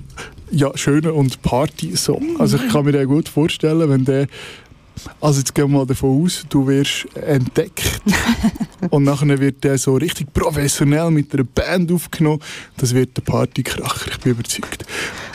[0.51, 2.37] ja, schöner und Party-Song.
[2.39, 4.27] Also ich kann mir den gut vorstellen, wenn der
[5.21, 8.01] also jetzt gehen wir mal davon aus, du wirst entdeckt
[8.91, 12.41] und nachher wird der so richtig professionell mit einer Band aufgenommen.
[12.77, 14.85] Das wird der Partykracher, ich bin überzeugt.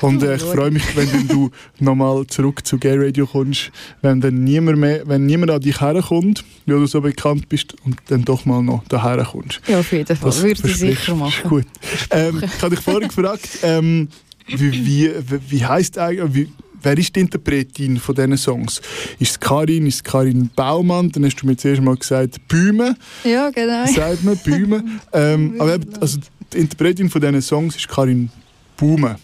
[0.01, 3.71] Und äh, ich freue mich, wenn du nochmal zurück zu Gay Radio kommst,
[4.01, 7.97] wenn dann niemand mehr, wenn niemand an dich herkommt, weil du so bekannt bist und
[8.07, 9.61] dann doch mal noch daher kommst.
[9.67, 10.29] Ja, auf jeden Fall.
[10.29, 11.49] Das Würde ich sicher machen.
[11.49, 11.65] Gut.
[12.09, 14.09] Ähm, ich habe dich vorhin gefragt, ähm,
[14.47, 18.81] wie, wie, wie, wie heisst eigentlich, wie, wer ist die Interpretin von diesen Songs?
[19.19, 21.11] Ist es Karin, ist es Karin Baumann?
[21.11, 23.85] Dann hast du mir zuerst mal gesagt, Bühme, Ja, genau.
[23.95, 24.83] sagt man, Bühme.
[25.13, 26.19] Ähm, aber also
[26.53, 28.29] die Interpretin von diesen Songs ist Karin
[28.77, 29.17] Baume.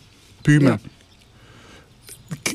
[0.44, 0.70] Bühme.
[0.70, 0.80] Ja.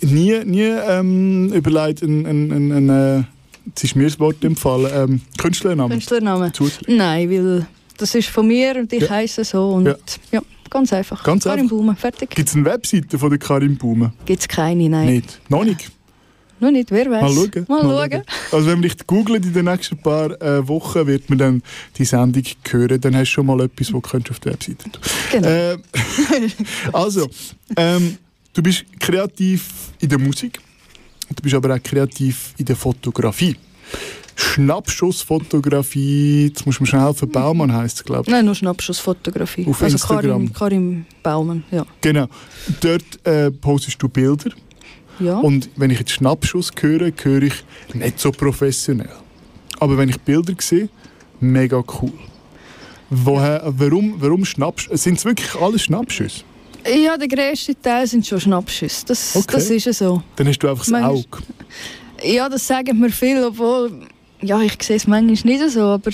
[0.02, 3.22] Nie, nie ähm, überlegt, ein, ein, ein, ein, äh,
[3.66, 5.90] jetzt ist mir das Wort empfallen, ähm, Künstlername.
[5.94, 6.52] Künstlername?
[6.52, 6.96] Zusätzlich.
[6.96, 7.66] Nein, weil
[7.98, 9.10] das ist von mir und ich Ja.
[9.10, 9.70] heiße so.
[9.70, 9.94] Und Ja.
[10.32, 10.40] ja.
[10.72, 11.22] Ganz einfach.
[11.22, 11.98] Ganz Karin einfach.
[11.98, 12.30] Fertig.
[12.30, 14.12] Gibt es eine Webseite von der Karin Baume?
[14.24, 15.06] Gibt es keine, nein.
[15.06, 15.40] Nicht.
[15.48, 15.90] Noch nicht.
[16.60, 17.22] Nur nicht, wer weiß.
[17.22, 17.66] Mal schauen.
[17.68, 18.22] Mal schauen.
[18.52, 21.62] Also wenn wir dich googelt in den nächsten paar äh, Wochen, wird man dann
[21.98, 23.00] die Sendung hören.
[23.00, 25.48] Dann hast du schon mal etwas, was du auf der Webseite tun Genau.
[25.48, 25.76] äh,
[26.92, 27.28] Also,
[27.76, 28.16] ähm,
[28.52, 30.60] du bist kreativ in der Musik.
[31.34, 33.56] Du bist aber auch kreativ in der Fotografie.
[34.36, 38.32] Schnappschussfotografie, jetzt muss man schnell helfen, Baumann heisst es, glaube ich.
[38.32, 39.66] Nein, nur Schnappschussfotografie.
[39.66, 40.52] Auf also Instagram.
[40.52, 41.84] Karin, Karin Baumann, ja.
[42.00, 42.26] Genau.
[42.80, 44.50] Dort äh, postest du Bilder.
[45.18, 45.38] ja.
[45.38, 47.54] Und wenn ich jetzt Schnappschuss höre, höre ich
[47.94, 49.10] nicht so professionell.
[49.80, 50.88] Aber wenn ich Bilder sehe,
[51.40, 52.12] mega cool.
[53.10, 54.96] Woher, warum, warum Schnappschüsse?
[54.96, 56.42] Sind es wirklich alle Schnappschüsse?
[56.84, 59.06] ja, der grösste Teil sind schon Schnappschüsse.
[59.06, 59.46] Das, Okay.
[59.52, 60.22] das ist ja so.
[60.36, 61.26] Dann hast du einfach das Auge.
[62.24, 64.06] Ja, das sagen mir viel, obwohl...
[64.42, 66.10] Ja, ich sehe es manchmal nicht so, aber...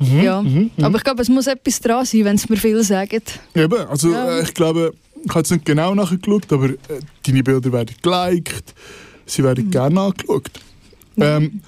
[0.00, 0.42] ja.
[0.42, 0.84] mhm, mhm.
[0.84, 3.22] Aber ich glaube, es muss etwas dran sein, wenn es mir viel sagen.
[3.54, 4.38] Eben, also Ja.
[4.38, 4.92] äh, ich glaube,
[5.24, 6.76] ich habe jetzt nicht genau nachgeschaut, aber äh,
[7.26, 8.74] deine Bilder werden geliked,
[9.26, 10.50] sie werden gerne angeschaut.
[11.16, 11.60] Ähm,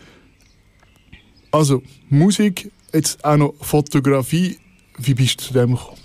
[1.51, 4.59] also, Musik, jetzt auch noch Fotografie.
[4.99, 5.99] Wie bist du zu dem gekommen?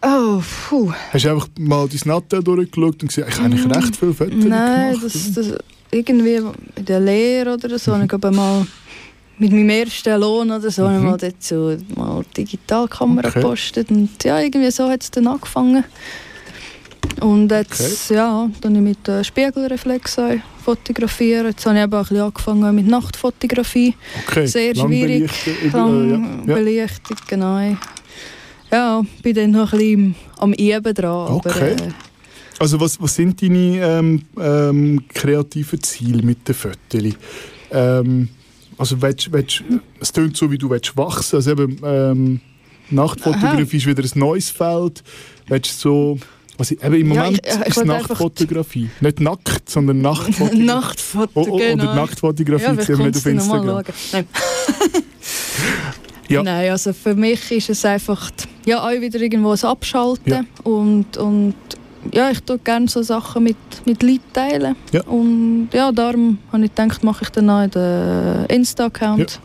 [0.00, 0.92] Oh, puh.
[1.12, 4.44] Hast du einfach mal dein Nattel durchgeschaut und gesagt, ich habe eigentlich recht viel Fotos
[4.44, 4.48] Mm.
[4.48, 5.04] Nein, gemacht?
[5.04, 5.54] das, das,
[5.90, 8.66] irgendwie in der Lehre oder so, ich glaube mal
[9.38, 11.04] mit meinem ersten Lohn oder so, mhm.
[11.04, 13.40] mal so mal Digitalkamera Okay.
[13.40, 15.84] gepostet und ja, irgendwie so hat es dann angefangen.
[17.20, 21.46] Und jetzt, ja, dann habe ich mit äh, Spiegelreflex auch fotografieren.
[21.46, 23.94] Jetzt habe ich eben auch ein bisschen angefangen mit Nachtfotografie.
[24.26, 24.46] okay.
[24.46, 26.86] sehr schwierig, äh, Lang ja.
[27.26, 27.76] Genau.
[28.70, 31.32] Ja, bin dann noch ein bisschen am Üben dran.
[31.32, 31.50] Okay.
[31.50, 31.92] Aber, äh,
[32.58, 37.14] Also was, was sind deine ähm, ähm, kreativen Ziele mit den Fotos?
[37.70, 38.28] Ähm,
[38.76, 39.62] also willst, willst,
[40.00, 41.36] es klingt so, wie du willst wachsen.
[41.36, 42.40] Also eben, ähm,
[42.90, 45.02] Nachtfotografie ist wieder ein neues Feld.
[45.46, 46.18] Willst so...
[46.56, 48.90] Also eben im Ja, Moment ich- ich ist einfach- Nachtfotografie.
[49.00, 50.58] Nicht nackt, sondern Nachtfotografie.
[50.64, 51.84] Nachtfoto, Oh, oh, genau.
[51.84, 53.84] Oder Nachtfotografie ja, sehen wir nicht auf Instagram.
[54.12, 54.26] Nein.
[56.28, 56.42] Ja.
[56.42, 58.30] Nein, also für mich ist es einfach,
[58.66, 60.44] ja, auch wieder irgendwo ein Abschalten Ja.
[60.62, 61.54] und, und
[62.12, 64.76] ja, ich tue gerne so Sachen mit, mit Leuten teilen.
[64.92, 65.02] Ja.
[65.04, 69.40] Und ja, darum habe ich gedacht, mache ich dann auch den Insta-Account.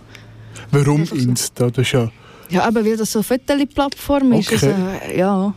[0.72, 1.22] Warum Einfach so.
[1.22, 1.70] Insta?
[1.70, 2.10] Das ist ja...
[2.50, 2.68] Ja.
[2.68, 4.52] eben, weil das so eine Fotoplattform ist.
[4.52, 4.74] Okay.
[4.74, 5.54] Also, ja,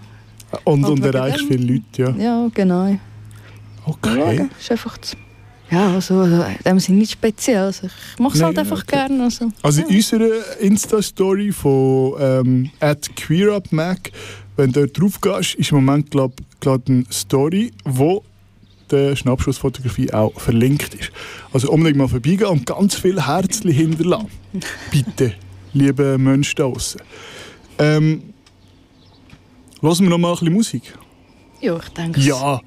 [0.65, 2.25] Und, Aber und erreichst dem- viele Leute, ja.
[2.25, 2.99] ja, genau.
[3.85, 4.37] Okay.
[4.37, 5.17] Ja, ist einfach das,
[5.71, 7.65] ja, also, in dem Sinne nicht speziell.
[7.65, 9.07] Also, ich mache es halt einfach okay.
[9.09, 9.25] gerne.
[9.25, 9.49] Also.
[9.63, 12.71] Also in unserer Insta-Story von ähm,
[13.17, 14.11] @queerupmac,
[14.57, 18.25] wenn du dort drauf gehst, ist im Moment glaub, glaub eine Story, wo
[18.91, 21.11] der Schnappschussfotografie auch verlinkt ist.
[21.53, 24.31] Also unbedingt mal vorbeigehen und ganz viel Herzchen hinterlassen.
[24.91, 25.35] Bitte,
[25.73, 27.01] liebe Menschen da draussen.
[27.79, 28.23] Ähm,
[29.83, 30.95] Hören wir noch mal ein bisschen Musik?
[31.61, 32.27] Ja, ich denke es.
[32.27, 32.61] Ja.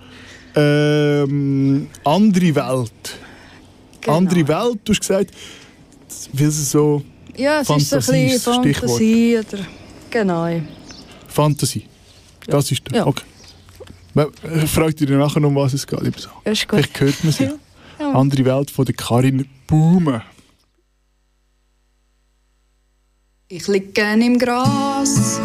[0.56, 3.18] Ähm, andere Welt.
[4.02, 4.18] Genau.
[4.18, 5.32] Andere Welt, du hast gesagt,
[6.34, 7.04] weil es so
[7.36, 8.74] Ja, es ist so ein Fantasie ist bisschen.
[8.74, 9.38] Fantasie.
[9.40, 9.66] Oder,
[10.10, 10.62] genau.
[11.40, 11.86] Fantasie.
[12.48, 13.08] Das ist Ja.
[13.08, 13.24] okay.
[14.16, 16.02] Äh, fragt dich nachher, um was es geht.
[16.02, 16.30] Lieber so.
[16.46, 16.80] Ja, ist gut.
[16.80, 17.44] Vielleicht hört man sie.
[17.46, 17.54] Ja.
[18.00, 18.12] Ja.
[18.14, 20.22] Andere Welt von der Karin Baume.
[23.48, 25.40] Ich lieg gern im Gras,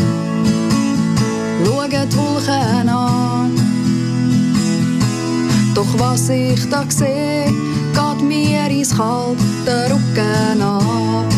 [1.65, 3.51] schaue die Wolken an.
[5.75, 11.29] Doch was ich da sehe, geht mir ins kalte Rücken an.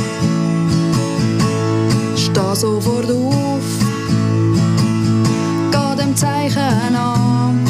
[2.16, 3.45] Steh auf, geh dem
[6.16, 7.60] Zeichen an.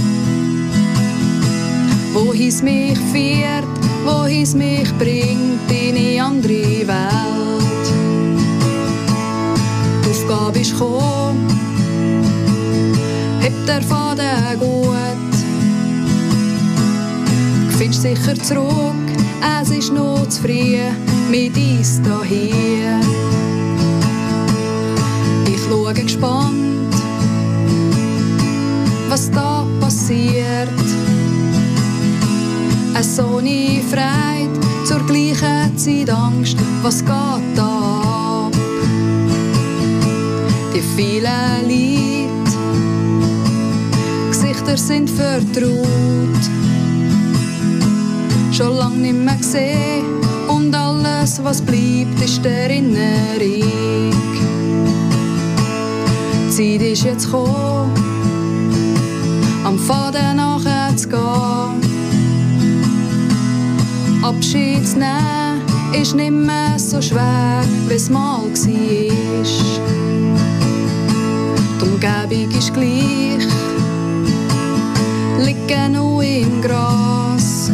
[2.14, 3.66] Wohin es mich führt,
[4.04, 7.86] wohin es mich bringt in eine andere Welt.
[10.04, 11.48] Die Aufgabe ist gekommen,
[13.40, 15.34] hebt der Faden gut.
[17.68, 18.94] Du findest sicher zurück,
[19.60, 20.78] es ist noch zu früh
[21.30, 23.00] mit uns hier.
[25.46, 26.75] Ich schaue gespannt,
[29.08, 30.68] was da passiert.
[32.94, 38.52] Eine Sonne Freude, zur gleichen Zeit Angst, was geht da ab?
[40.74, 42.28] Die vielen Leute,
[44.30, 45.86] Gesichter sind vertraut.
[48.52, 50.04] Schon lang nicht mehr gesehen
[50.48, 54.12] und alles, was bleibt, ist die Erinnerung.
[56.46, 57.95] Die Zeit ist jetzt gekommen,
[59.66, 61.80] am Faden nachher zu gehen.
[64.22, 65.60] Abschied zu nehmen
[65.92, 68.48] ist nicht mehr so schwer, wie es mal war.
[71.78, 73.46] Die Umgebung ist gleich,
[75.44, 77.70] liegen nur im Gras.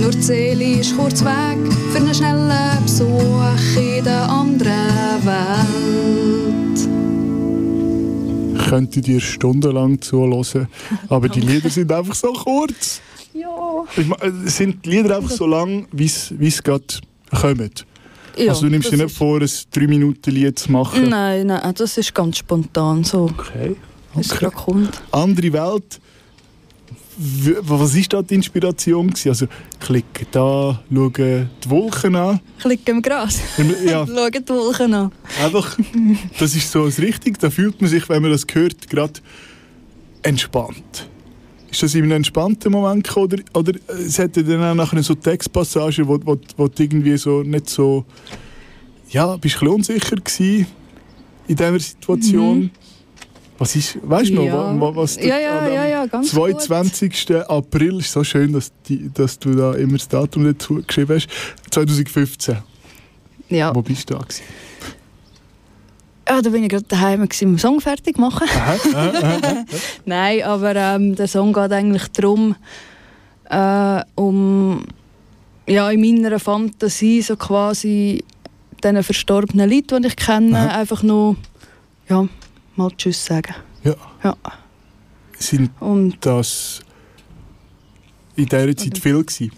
[0.00, 1.58] Nur die Seele ist kurz weg
[1.92, 6.27] für einen schnellen Besuch in der anderen Welt.
[8.68, 10.68] Ich könnte dir stundenlang zuhören,
[11.08, 13.00] aber die Lieder sind einfach so kurz.
[13.32, 13.48] Ja.
[13.96, 16.84] Ich meine, Sind die Lieder einfach so lang, wie es es gerade
[17.40, 17.70] kommen?
[18.36, 21.08] ja also du nimmst dir nicht vor, ein 3-Minuten-Lied zu machen?
[21.08, 23.74] Nein, nein, das ist ganz spontan so, Okay.
[24.20, 24.40] es okay.
[24.40, 25.00] gerade kommt.
[25.12, 25.98] Andere Welt.
[27.20, 29.12] Was war da die Inspiration?
[29.26, 29.46] Also
[29.80, 31.12] klicken da, schauen
[31.64, 32.38] die Wolken an.
[32.64, 33.40] Liege im Gras,
[33.84, 35.12] Ja, schaue die Wolken an.
[35.42, 35.76] einfach,
[36.38, 37.36] das ist so das Richtige.
[37.38, 39.14] Da fühlt man sich, wenn man das hört, gerade
[40.22, 41.08] entspannt.
[41.70, 45.02] Ist das in einem entspannten Moment gekommen, oder, oder äh, es hätte dann auch nachher
[45.02, 48.04] so Textpassagen, wo, wo, wo du irgendwie so nicht so,
[49.10, 50.66] ja, bist du ein bisschen unsicher gewesen
[51.46, 52.70] in dieser Situation?
[53.58, 54.44] Was ist, weißt du noch.
[54.44, 54.80] Ja.
[54.80, 56.60] wa- was du Ja, ja, ja, ja, ganz gut.
[56.62, 57.34] 22.
[57.48, 61.28] April, ist so schön, dass, die, dass du da immer das Datum dazu geschrieben hast,
[61.70, 62.58] 2015.
[63.48, 63.74] Ja.
[63.74, 64.42] Wo bist du da gewesen?
[66.28, 68.46] ja, da bin ich gerade daheim gewesen, den Song fertig machen.
[68.54, 69.64] Aha, aha, aha.
[70.04, 72.54] Nein, aber ähm, der Song geht eigentlich darum,
[73.48, 74.84] äh, um
[75.66, 78.22] ja, in meiner Fantasie so quasi
[78.84, 81.36] diesen verstorbenen Leuten, die ich kenne, einfach nur
[82.10, 82.26] ja,
[82.78, 83.54] mal Tschüss sagen.
[83.84, 83.94] Ja.
[84.24, 84.36] Ja.
[85.38, 86.80] Sind Und das
[88.36, 89.52] in dieser Zeit viel gewesen?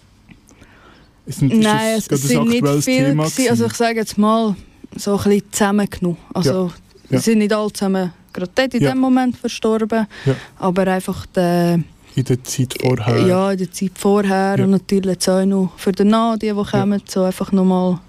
[1.25, 3.05] Ist Nein, es, sind nicht viel.
[3.05, 3.49] Thema Gewesen.
[3.49, 4.55] Also ich sage jetzt mal
[4.95, 6.17] so ein bisschen zusammengenommen.
[6.33, 6.71] Also
[7.09, 7.21] Sie Ja.
[7.21, 8.91] sind nicht alle zusammen gerade in Ja.
[8.91, 10.35] dem Moment verstorben, Ja.
[10.57, 11.79] aber einfach der,
[12.15, 13.27] In der Zeit vorher.
[13.27, 14.63] ja, in der Zeit vorher Ja.
[14.63, 17.99] und natürlich jetzt auch noch für danach, die, die kommen, so einfach nochmal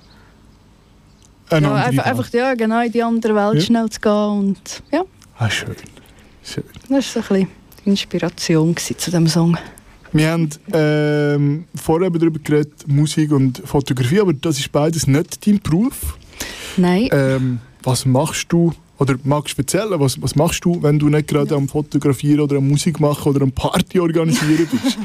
[1.53, 3.61] Eine ja, einfach, einfach ja, genau in die andere Welt Ja.
[3.61, 5.03] schnell zu gehen und ja,
[5.39, 5.75] Ah, schön.
[6.43, 6.65] schön.
[6.89, 7.49] das war so ein bisschen
[7.85, 9.57] die Inspiration zu dem Song.
[10.13, 15.59] Wir haben ähm, vorher darüber geredet, Musik und Fotografie, aber das ist beides nicht dein
[15.61, 16.19] Beruf.
[16.77, 21.09] Nein, Ähm, was machst du, oder magst du erzählen, was, was machst du, wenn du
[21.09, 24.99] nicht gerade am Fotografieren oder am Musik machen oder am Party organisieren bist?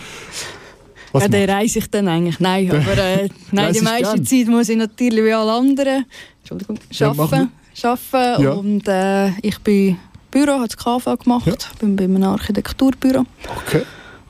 [1.13, 2.39] Was ja, dann reise ich dann eigentlich.
[2.39, 4.21] Nein, aber äh, nein, die meiste?
[4.23, 6.05] Zeit muss ich natürlich wie alle anderen
[6.41, 7.51] Entschuldigung, Ja, arbeiten.
[7.83, 8.51] arbeiten Ja.
[8.51, 9.97] Und äh, ich bin
[10.31, 11.53] Büro, habe das KV gemacht, Ja.
[11.79, 13.23] bin bei einem Architekturbüro.
[13.65, 13.83] Okay,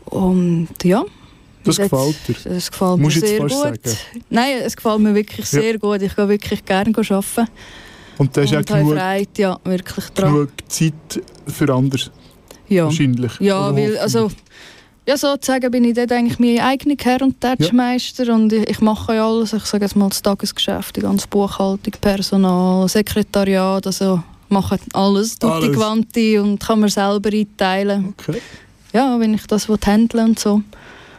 [0.05, 1.03] Und ja,
[1.63, 2.51] das gefällt dir.
[2.51, 3.51] es gefällt Musst mir sehr gut.
[3.51, 3.79] sagen.
[4.29, 6.01] Nein, es gefällt mir wirklich sehr gut.
[6.01, 7.47] Ich gehe wirklich gerne arbeiten.
[8.19, 10.33] Und da ist auch und genug, Freude, ja, wirklich dran.
[10.33, 10.93] genug Zeit
[11.47, 12.09] für anders,
[12.67, 12.85] Ja.
[12.85, 13.31] wahrscheinlich.
[13.39, 14.29] Ja, weil, also,
[15.07, 19.15] ja, sozusagen bin ich dort eigentlich mein eigener Herr und Touchmeister und ich, ich mache
[19.15, 24.77] ja alles, ich sage jetzt mal das Tagesgeschäft, die ganze Buchhaltung, Personal, Sekretariat, also mache
[24.93, 25.75] alles, Alles.
[25.75, 28.13] quanti und kann mir selber einteilen.
[28.19, 28.41] Okay.
[28.93, 30.61] Ja, wenn ich das handeln und so.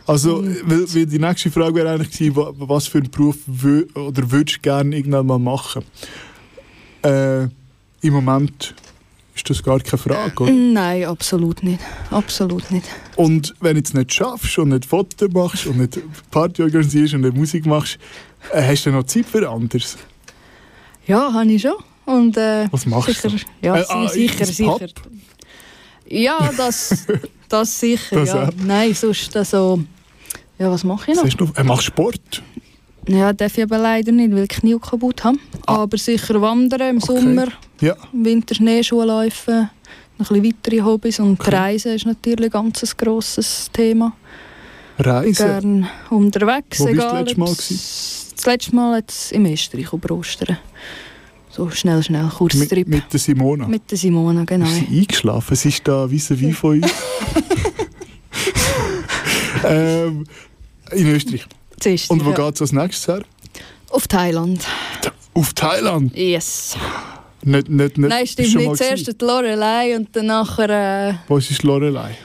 [0.06, 3.84] Also, weil, weil die nächste Frage wäre eigentlich gewesen, wa- was für einen Beruf wö
[3.94, 5.82] oder würdest du gerne irgendwann mal machen?
[7.02, 7.42] Äh,
[8.00, 8.74] Im Moment
[9.38, 10.52] ist das gar keine Frage, oder?
[10.52, 11.80] Nein, absolut nicht.
[12.10, 12.86] Absolut nicht.
[13.16, 15.98] Und wenn du es nicht schaffst und nicht Fotos machst und nicht
[16.30, 17.98] Party organisierst und nicht Musik machst,
[18.52, 19.96] äh, hast du noch Zeit für anderes?
[21.06, 21.74] Ja, habe ich schon.
[22.04, 23.36] Und, äh, Was machst sicher, du?
[23.66, 24.78] Ja, Äh, ah, sicher, sicher.
[24.78, 24.90] Pub?
[26.08, 27.06] Ja, das,
[27.48, 28.16] das sicher.
[28.16, 28.48] Das ja.
[28.48, 28.52] auch.
[28.64, 29.80] Nein, sonst also,
[30.58, 31.28] ja, was mache ich noch?
[31.28, 32.42] Du, äh, machst Sport?
[33.06, 35.38] Ja, darf ich aber leider nicht, weil ich Knie kaputt habe.
[35.66, 35.82] Ah.
[35.82, 37.20] Aber sicher wandern im Okay.
[37.20, 37.46] Sommer,
[37.80, 37.94] Ja.
[38.12, 39.70] im Winter Schneeschuhe laufen,
[40.18, 41.20] noch ein bisschen weitere Hobbys.
[41.20, 41.54] Und Okay.
[41.54, 44.12] Reisen ist natürlich ein ganz grosses Thema.
[44.98, 45.46] Ich bin Reisen?
[45.46, 46.80] gerne unterwegs.
[46.80, 47.54] Wo bist du egal, das letzte Mal
[48.36, 50.58] Das letzte Mal jetzt in Österreich über Ostern.
[51.50, 52.70] So schnell, schnell, Mit, Kurztrip.
[52.70, 53.66] Mit, mit der Simona?
[53.68, 54.66] der Simona, genau.
[54.66, 55.56] Ist sie eingeschlafen?
[55.56, 56.92] Sie ist da vis-à-vis von uns.
[59.64, 60.24] ähm,
[60.92, 61.46] in Österreich.
[61.80, 62.36] Zuerst, Und wo ja.
[62.36, 63.22] geht es als nächstes her?
[63.90, 64.64] Auf Thailand.
[65.34, 66.14] Auf Thailand?
[66.16, 66.76] Yes.
[67.48, 68.76] Nicht, nicht, nicht, Nein, stimmt nicht.
[68.76, 70.68] Zuerst die Lorelei und dann nachher...
[71.10, 72.16] Äh, Was ist Lorelei?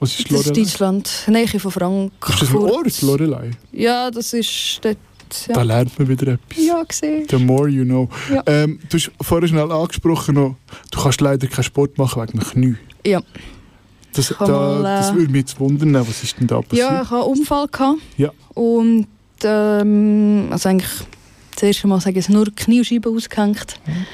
[0.00, 0.62] Was ist das ist Lorelei?
[0.62, 2.30] Deutschland, Nähe von Frankfurt.
[2.34, 3.50] Ist das ein Ort, Lorelei?
[3.72, 4.98] Ja, das ist dort.
[5.48, 6.64] Da Ja, lernt man wieder etwas.
[6.64, 7.26] ja gesehen.
[7.30, 8.08] The more you know.
[8.32, 8.42] Ja.
[8.46, 10.56] Ähm, du hast vorher schnell angesprochen, noch,
[10.90, 12.74] du kannst leider keinen Sport machen wegen dem Knie.
[13.06, 13.20] Ja.
[14.12, 16.78] Das, da, mal, äh, das würde mich jetzt wundern, was ist denn da passiert?
[16.88, 17.66] Ja, ich hatte einen Unfall.
[17.68, 17.98] Gehabt.
[18.16, 18.30] Ja.
[18.54, 19.06] Und
[19.42, 20.90] ähm, also eigentlich
[21.54, 23.74] das erste Mal sage ich, nur die Kniescheibe ausgehängt.
[23.86, 24.06] Mhm.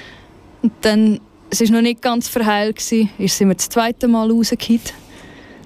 [0.63, 4.31] Und dann, es war noch nicht ganz verheilt, gewesen, ist sind wir das zweite Mal
[4.31, 4.81] rausgefallen.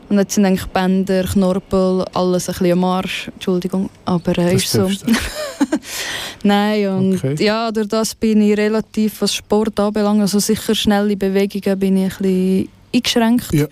[0.08, 3.28] Und jetzt sind eigentlich Bänder, Knorpel, alles ein bisschen am Arsch.
[3.28, 4.88] Entschuldigung, aber äh, ist so.
[6.42, 7.42] Nein, und Okay.
[7.42, 12.12] ja, durch das bin ich relativ, was Sport anbelangt, also sicher schnelle Bewegungen bin ich
[12.20, 13.52] ein bisschen eingeschränkt.
[13.52, 13.66] Ja.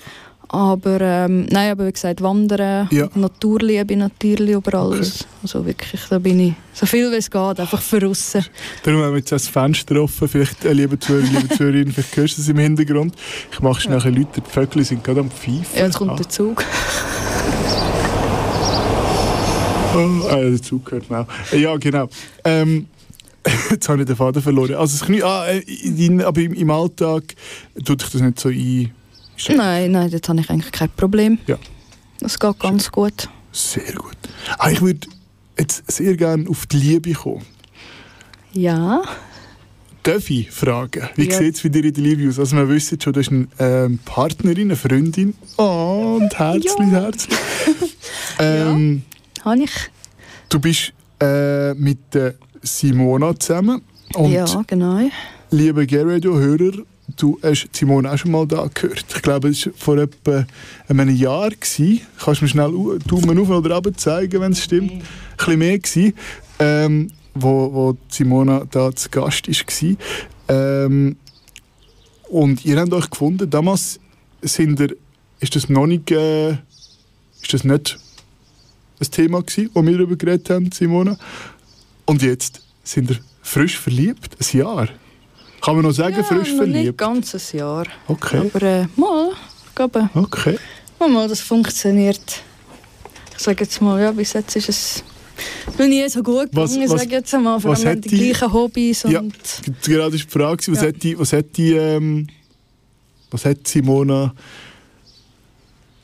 [0.52, 3.08] Aber ähm, nein, aber wie gesagt, Wandern, Ja.
[3.14, 5.26] Naturliebe natürlich über alles.
[5.42, 8.44] Also wirklich, da bin ich so viel wie es geht, einfach verrissen.
[8.82, 10.28] Darum haben wir jetzt das Fenster offen.
[10.28, 13.14] Vielleicht, äh, liebe Zuhörer, liebe Zuhörerinnen, vielleicht hörst du es im Hintergrund.
[13.50, 14.42] Ich mache schnell bisschen Leute.
[14.42, 15.64] Die Vögel sind gerade am Pfeifen.
[15.74, 16.16] Ja, jetzt kommt ah.
[16.16, 16.64] der Zug.
[19.94, 21.26] Oh, ja, der Zug gehört mir auch.
[21.52, 22.08] Äh, Ja, genau.
[22.44, 22.88] Ähm,
[23.70, 24.74] jetzt habe ich den Faden verloren.
[24.74, 27.22] Also das Knie, ah, äh, in, aber im, im Alltag
[27.84, 28.92] tut dich das nicht so ein...
[29.48, 31.38] Ist Nein, nein, dort habe ich eigentlich kein Problem.
[31.46, 31.58] Ja.
[32.20, 33.28] Das geht ganz gut.
[33.50, 34.16] Sehr gut.
[34.58, 35.08] Ah, ich würde
[35.58, 37.44] jetzt sehr gerne auf die Liebe kommen.
[38.52, 39.02] Ja.
[40.04, 41.38] Darf ich fragen, wie Ja.
[41.38, 42.38] sieht es bei dir in der Liebe aus?
[42.38, 45.34] Also wir wissen schon, du hast eine ähm, Partnerin, eine Freundin.
[45.58, 46.86] Oh, und herzlich, Ja.
[47.02, 47.38] herzlich.
[48.38, 49.02] ähm,
[49.44, 49.70] Habe ich?
[50.48, 53.82] Du bist äh, mit der Simona zusammen.
[54.14, 55.00] Und ja, genau.
[55.50, 56.82] liebe G-Radio-Hörer,
[57.16, 59.04] du hast Simona auch schon mal da gehört.
[59.14, 60.46] Ich glaube, es war vor etwa
[60.88, 61.50] einem Jahr.
[61.50, 62.00] Gewesen.
[62.18, 64.92] Kannst du mir schnell Daumen auf oder runter zeigen, wenn es stimmt?
[64.92, 65.02] Ein
[65.36, 66.14] bisschen mehr gewesen,
[66.58, 69.96] ähm, wo, wo Simona da zu Gast war.
[70.48, 71.16] Ähm,
[72.28, 73.50] und ihr habt euch gefunden.
[73.50, 74.00] Damals
[74.40, 74.96] sind ihr,
[75.40, 77.98] ist das noch nicht, äh, ist das nicht
[79.00, 81.18] ein Thema gewesen, wo wir darüber geredet haben, Simona.
[82.06, 84.88] Und jetzt sind ihr frisch verliebt, ein Jahr.
[85.64, 86.98] Kann man noch sagen, ja, frisch noch nicht verliebt?
[86.98, 87.86] ganz ein Jahr.
[88.08, 89.30] Okay, Aber äh, mal,
[89.74, 90.58] glaube, okay.
[90.98, 92.42] mal, mal, das funktioniert.
[93.36, 95.04] Ich sage jetzt mal, ja, bis jetzt ist es
[95.78, 97.60] noch nie so gut Was- gegangen, was- sage ich jetzt einmal.
[97.60, 99.22] Vor allem die die- gleichen Hobbys und Ja,
[99.84, 100.88] gerade ist die Frage, was, Ja.
[100.88, 102.26] hat die, was hat die, ähm,
[103.30, 104.34] was hat Simona,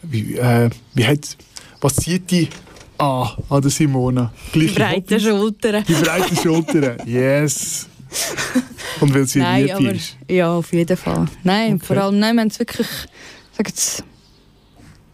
[0.03, 1.37] wie, äh, wie hat,
[1.81, 2.49] was zieht die
[2.97, 4.33] an, an der Simona?
[4.55, 5.23] die Gleiche breiten Hobbys?
[5.23, 5.85] Schultern.
[5.87, 7.87] Die breiten Schultern, yes.
[9.01, 10.17] Und weil sie Nein, lieb aber ist.
[10.29, 11.27] ja, auf jeden Fall.
[11.45, 11.85] Nein, Okay.
[11.87, 14.05] vor allem, nein, wir haben es wirklich, ich sage jetzt,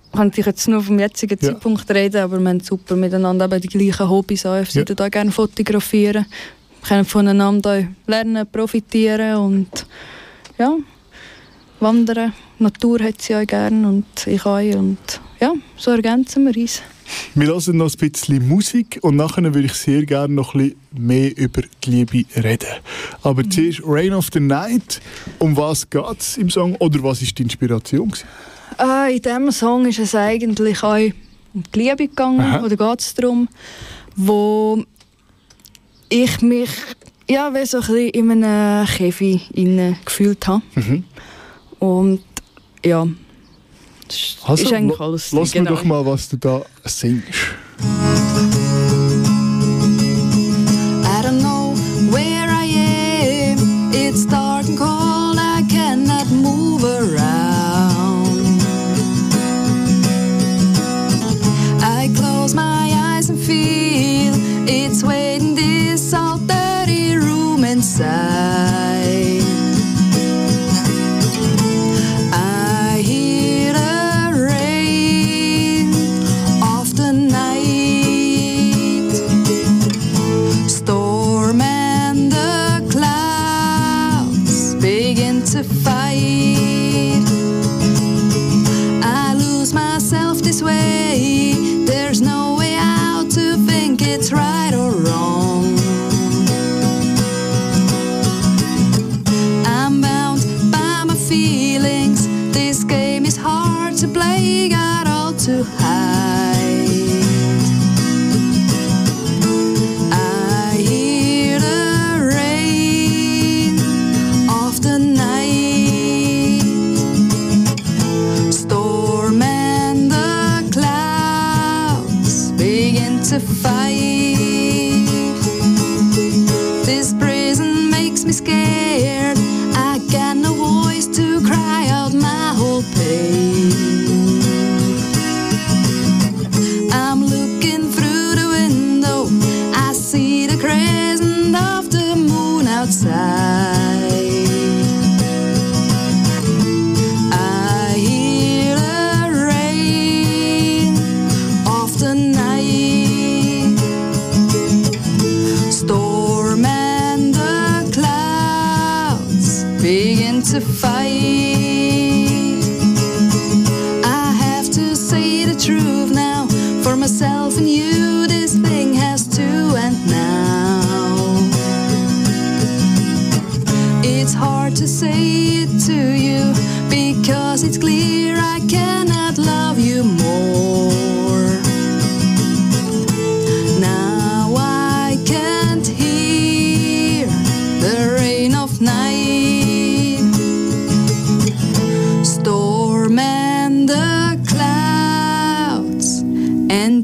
[0.06, 1.48] ich kann natürlich jetzt nur vom jetzigen Ja.
[1.52, 4.64] Zeitpunkt reden, aber wir haben super miteinander eben die gleichen Hobbys auch.
[4.64, 4.84] Sie Ja.
[4.84, 6.26] da gerne fotografieren.
[6.80, 9.86] Wir können voneinander lernen, profitieren und
[10.58, 10.76] ja,
[11.80, 12.32] wandern.
[12.58, 14.58] Natur hat sie auch gerne und ich auch.
[14.60, 16.80] Und ja, so ergänzen wir uns.
[17.34, 20.76] Wir hören noch ein bisschen Musik und nachher würde ich sehr gerne noch ein bisschen
[21.06, 22.68] mehr über die Liebe reden.
[23.22, 23.50] Aber Mhm.
[23.50, 25.00] zuerst Rain of the Night.
[25.38, 28.12] Um was geht es im Song oder was ist die Inspiration?
[28.78, 32.64] Ah, in diesem Song ist es eigentlich auch um die Liebe gegangen, Aha.
[32.64, 33.48] oder geht es darum,
[34.16, 34.82] wo
[36.08, 36.70] ich mich
[37.28, 39.50] ja, wie so ein bisschen in einem Käfig
[40.04, 40.62] gefühlt habe.
[40.74, 41.04] Mhm.
[41.78, 42.20] Und
[42.84, 43.06] ja,
[44.14, 45.32] ist, Also, ist eigentlich lo- alles.
[45.32, 47.28] Lass mir doch mal, was du da singst.
[51.06, 51.74] I don't know
[52.10, 53.92] where I am.
[53.92, 55.38] It's dark and cold.
[55.38, 58.60] I cannot move around.
[61.82, 64.34] I close my eyes and feel
[64.68, 65.13] it's waiting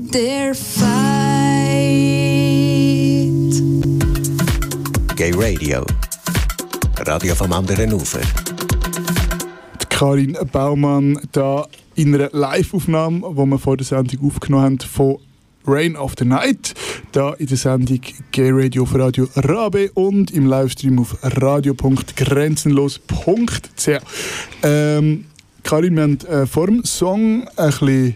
[0.01, 0.77] and their fight.
[5.17, 5.85] Gay Radio.
[7.07, 8.21] Radio vom anderen Ufer.
[9.81, 15.19] Die Karin Baumann da in einer Live-Aufnahme, die wir vor der Sendung aufgenommen haben, von
[15.67, 16.73] Rain of the Night,
[17.13, 18.01] da in der Sendung
[18.33, 23.89] Gay Radio auf Radio Rabe und im Livestream auf radio.grenzenlos.ch.
[24.63, 25.27] Ähm,
[25.63, 28.15] Karin, wir haben äh, vor dem Song ein bisschen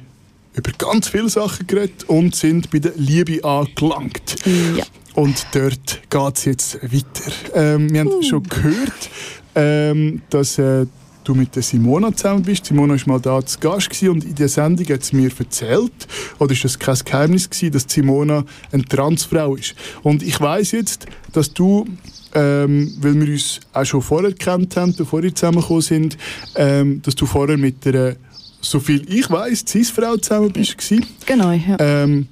[0.54, 4.36] über ganz viele Sachen geredet und sind bei der Liebe angelangt.
[4.76, 4.84] Ja.
[5.14, 7.32] Und dort geht es jetzt weiter.
[7.54, 9.10] Ähm, wir haben schon gehört,
[9.54, 10.86] ähm, dass äh,
[11.24, 12.66] du mit der Simona zusammen bist.
[12.66, 15.92] Simona war mal da zu Gast gewesen und in der Sendung hat sie mir erzählt,
[16.38, 19.74] oder ist das kein Geheimnis gewesen, dass Simona eine Transfrau ist.
[20.02, 21.86] Und ich weiß jetzt, dass du,
[22.34, 26.18] ähm, weil wir uns auch schon vorher kennt haben, bevor wir zusammengekommen sind,
[26.56, 28.16] ähm, dass du vorher mit der,
[28.64, 30.76] so viel ich weiß, Cis-Frau zusammen bist.
[30.76, 31.06] gewesen.
[31.26, 31.76] Genau, ja.
[31.78, 32.28] Ähm,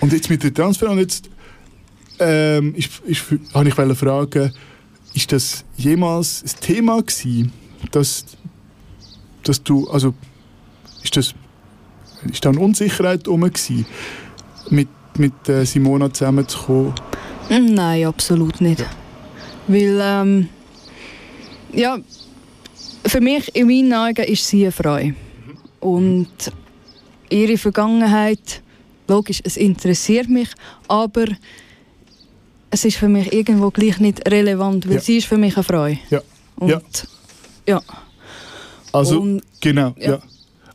[0.00, 1.30] und jetzt mit der Transfer und jetzt
[2.18, 3.22] ähm, ich, ich,
[3.52, 4.52] habe ich fragen,
[5.14, 7.52] ist das jemals ein Thema gewesen,
[7.90, 8.24] dass,
[9.42, 10.14] dass du, also
[11.02, 11.34] ist das,
[12.30, 13.86] ist da eine Unsicherheit rum gewesen,
[14.70, 16.94] mit mit äh, Simona zusammenzukommen?
[17.48, 18.84] Mm, Nein, absolut nicht.
[19.66, 20.48] Weil, ähm,
[21.72, 21.98] ja,
[23.06, 24.98] für mich, in meinen Augen, ist sie eine Frau.
[25.80, 26.28] Und
[27.30, 28.62] ihre Vergangenheit,
[29.08, 30.48] logisch, es interessiert mich,
[30.88, 31.26] aber
[32.70, 35.00] es ist für mich irgendwo gleich nicht relevant, weil Ja.
[35.00, 35.86] sie ist für mich eine Frau.
[35.86, 36.20] Ja.
[36.56, 36.80] Und, Ja.
[37.66, 37.82] ja.
[38.92, 40.12] Also, Und- genau, ja.
[40.12, 40.18] ja.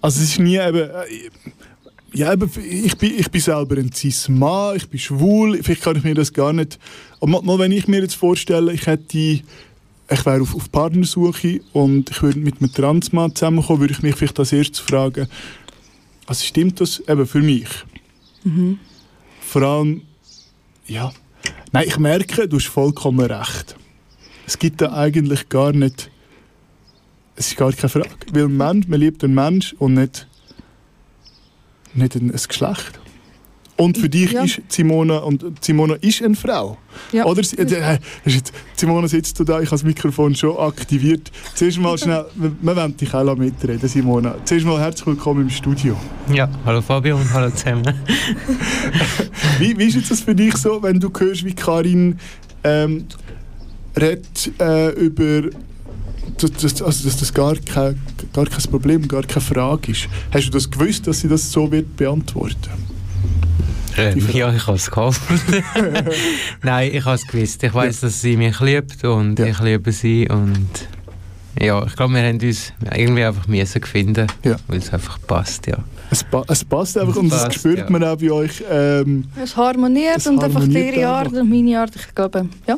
[0.02, 0.90] Also es ist nie eben...
[0.90, 1.30] Äh,
[2.14, 6.04] ja, eben, ich bin, ich bin selber ein cis-Mann, ich bin schwul, vielleicht kann ich
[6.04, 6.78] mir das gar nicht...
[7.22, 9.42] Aber mal, mal wenn ich mir jetzt vorstelle, ich hätte...
[10.12, 14.16] Ich wäre auf, auf Partnersuche und ich würde mit einem Transmann zusammenkommen, würde ich mich
[14.16, 15.28] vielleicht als erstes fragen,
[16.26, 17.68] also stimmt das eben für mich?
[19.42, 20.04] Vor allem,
[20.88, 21.12] ja...
[21.74, 23.76] Nein, ich merke, du hast vollkommen recht.
[24.46, 26.10] Es gibt da eigentlich gar nicht...
[27.36, 28.10] Es ist gar keine Frage.
[28.32, 30.26] Weil ein Mensch, man liebt einen Mensch und nicht,
[31.94, 33.01] nicht ein, ein Geschlecht.
[33.82, 34.44] Und für dich Ja.
[34.44, 36.78] ist Simona, und Simona ist eine Frau.
[37.12, 37.26] Ja.
[37.26, 37.44] Oder?
[37.44, 41.32] sie- äh, jetzt, Simona sitzt du da, ich habe das Mikrofon schon aktiviert.
[41.56, 44.36] Zuerst mal schnell, wir, wollen dich auch mitreden, Simona.
[44.46, 45.96] Zuerst mal herzlich willkommen im Studio.
[46.32, 47.84] Ja, hallo Fabio und hallo zusammen.
[49.60, 52.20] Wie, wie ist jetzt das für dich so, wenn du hörst, wie Karin
[52.64, 53.06] ähm,
[54.00, 55.50] redet äh, über
[56.38, 58.00] dass, dass, also, dass das gar kein,
[58.34, 60.08] gar kein Problem, gar keine Frage ist.
[60.32, 62.70] Hast du das gewusst, dass sie das so wird beantworten?
[63.98, 65.22] Ähm, ja, ich habe es gehofft.
[66.64, 67.62] Nein, ich habe es gewusst.
[67.64, 69.46] Ich weiß, dass sie mich liebt und Ja.
[69.48, 70.68] ich liebe sie und
[71.60, 74.56] ja, ich glaube, wir haben uns irgendwie einfach müssen finden, Ja.
[74.68, 75.78] weil es einfach passt, ja.
[76.10, 77.90] Es, pa es passt einfach Es und das passt, spürt ja.
[77.90, 78.64] man auch bei euch.
[78.70, 81.42] Ähm, Es harmoniert Es und einfach harmoniert ihre Art einfach.
[81.42, 82.78] und meine Art, ich glaube, ja,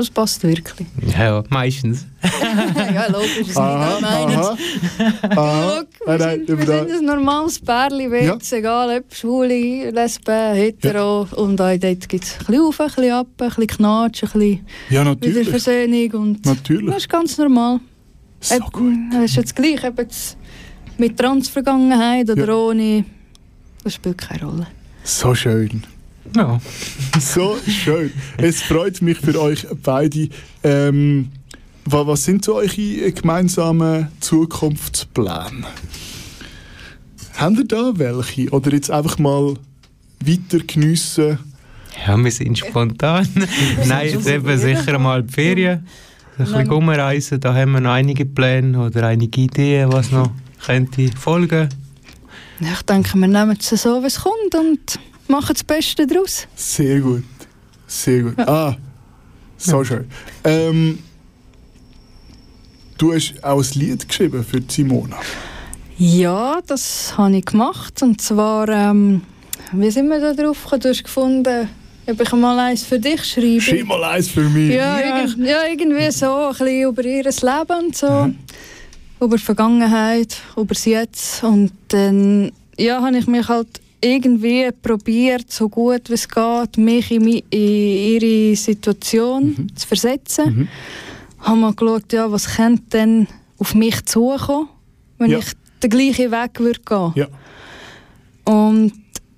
[0.00, 0.86] es passt wirklich.
[1.06, 2.06] Ja, ja meistens.
[2.94, 4.36] ja, logisch, das ist aha, nicht meinen.
[4.36, 4.56] aha,
[5.40, 5.82] aha.
[5.98, 8.36] Schau, Nein, wir nein, sind, wir sind ein normales Pärchen, Ja.
[8.50, 11.26] egal ob Schwule, Lesben, Hetero.
[11.36, 14.30] Und auch dort gibt es ein bisschen auf, ein bisschen ab, ein bisschen Knatsch, ein
[14.32, 15.36] bisschen Ja, natürlich.
[15.46, 16.10] Wiederversöhnung.
[16.12, 16.86] Und Natürlich.
[16.86, 17.80] das ist ganz normal.
[18.40, 18.94] So Ob- gut.
[19.12, 20.36] Das ist jetzt gleich, ob jetzt
[20.96, 22.54] mit Transvergangenheit oder Ja.
[22.54, 23.04] ohne,
[23.84, 24.66] das spielt keine Rolle.
[25.04, 25.82] So schön.
[26.36, 26.60] Ja.
[27.20, 28.12] So schön.
[28.36, 30.28] Es freut mich für euch beide.
[30.62, 31.30] Ähm,
[31.84, 35.64] wa- was sind so eure gemeinsamen Zukunftspläne?
[37.36, 38.50] Habt ihr da welche?
[38.50, 39.54] Oder jetzt einfach mal
[40.24, 41.38] weiter geniessen?
[42.06, 43.28] Ja, wir sind spontan.
[43.86, 45.86] Nein, jetzt eben sicher mal die Ferien.
[46.38, 50.30] Ein bisschen rumreisen, da haben wir noch einige Pläne oder einige Ideen, was noch
[50.64, 51.68] könnte folgen.
[52.60, 54.98] Ich denke, wir nehmen es so, wie es kommt und
[55.28, 56.46] machen das Beste daraus.
[56.54, 57.24] Sehr gut.
[57.86, 58.38] Sehr gut.
[58.38, 58.76] Ah,
[59.56, 60.06] so schön.
[60.44, 60.98] Ähm,
[62.98, 65.18] du hast auch ein Lied geschrieben für Simona.
[65.98, 68.02] Ja, das habe ich gemacht.
[68.02, 69.22] Und zwar, ähm,
[69.72, 70.80] wie sind wir da drauf gekommen?
[70.80, 71.68] Du hast gefunden,
[72.06, 73.60] ob ich mal eins für dich schreibe.
[73.60, 74.74] Schreib mal eins für mich.
[74.74, 78.32] Ja, Irgend, ja, irgendwie so, ein bisschen über ihr Leben und so.
[79.20, 81.42] Über die Vergangenheit, über das Jetzt.
[81.42, 87.10] Und dann ja, habe ich mich halt irgendwie probiert, so gut wie es geht, mich
[87.10, 90.44] in, in ihre Situation zu versetzen.
[90.60, 90.68] Mhm.
[91.40, 93.26] Habe mal geschaut, ja, was könnte denn
[93.58, 94.68] auf mich zukommen,
[95.18, 95.38] wenn Ja.
[95.38, 95.46] ich
[95.82, 97.26] den gleichen Weg würde gehen Ja.
[98.44, 98.92] und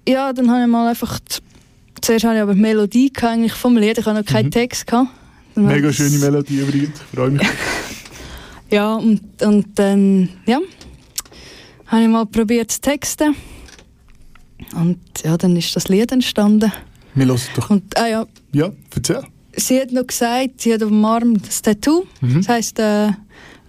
[0.08, 1.18] ja, dann habe ich mal einfach...
[1.20, 1.38] Die,
[2.00, 4.86] zuerst hatte ich aber die Melodie eigentlich vom Lied, ich hatte noch keinen Text.
[4.86, 5.08] Gehabt.
[5.54, 5.82] Dann habe Mhm.
[5.82, 7.00] Mega schöne Melodie übrigens.
[7.14, 7.46] Freue mich.
[8.72, 10.60] Ja, und, und dann, ja,
[11.86, 13.34] habe ich mal probiert zu texten.
[14.74, 16.72] Und ja, dann ist das Lied entstanden.
[17.14, 17.70] Wir hören doch.
[17.70, 19.22] Und ah ja, Ja, erzähl.
[19.56, 22.04] sie hat noch gesagt, sie hat auf dem Arm das Tattoo.
[22.20, 22.36] Mhm.
[22.36, 23.08] Das heisst, äh,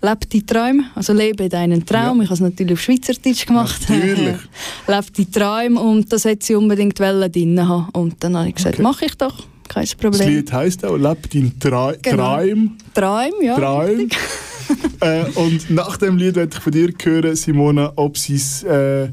[0.03, 2.17] «Leb die Träume», also «Lebe deinen Traum».
[2.17, 2.23] Ja.
[2.23, 3.81] Ich habe es natürlich auf Schweizerdeutsch gemacht.
[3.89, 4.37] Natürlich.
[4.87, 7.89] «Leb die Träume» und das hat sie unbedingt drin haben.
[7.93, 8.83] Und dann habe ich gesagt, Okay.
[8.83, 10.27] mache ich doch, kein Das Problem.
[10.29, 12.35] Lied heisst auch «Leb dein Tra Genau.
[12.37, 12.77] Traum».
[12.93, 13.55] Träume, ja.
[13.55, 14.09] Traum.
[15.01, 18.63] äh, und nach dem Lied werde ich von dir hören, Simona, ob sie es.
[18.63, 19.09] Äh,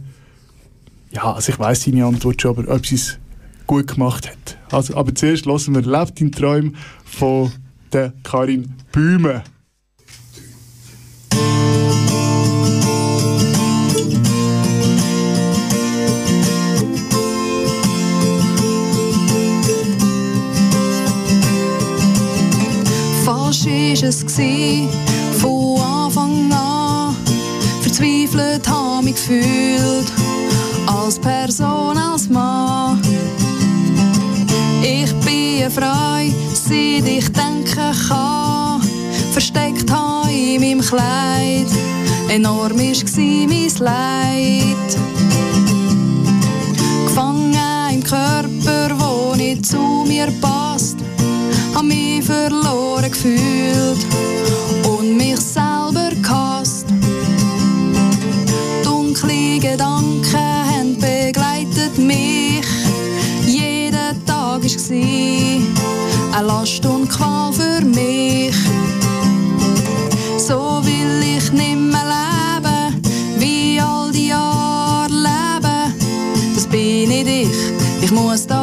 [1.10, 3.18] ja, also ich weiß deine Antwort schon, aber ob sie es
[3.66, 4.58] gut gemacht hat.
[4.72, 7.52] Also, aber zuerst hören wir «Leb dein Traum» von
[7.92, 9.42] der Karin Bühme.
[23.24, 24.24] Falsch war es
[25.40, 27.16] von Anfang an.
[27.82, 30.12] Verzweifelt habe mich gefühlt,
[31.08, 33.00] als Person, als Mann.
[34.82, 36.18] Ich bin Frau,
[36.52, 38.82] seit ich denken kann.
[39.32, 41.66] Versteckt habe in meinem Kleid,
[42.28, 44.90] enorm war mein Leid.
[47.06, 47.54] Gefangen
[47.90, 50.98] im Körper, wo nicht zu mir passt.
[51.74, 54.04] Hab mich verloren gefühlt
[54.86, 56.86] und mich selber gehasst.
[58.84, 60.17] Dunkle Gedanken
[64.60, 68.56] Tag war eine Last und Qual für mich.
[70.36, 73.02] So will ich nimmer leben,
[73.38, 75.94] wie all die Jahre leben.
[76.54, 78.57] Das bin nicht ich, ich muss da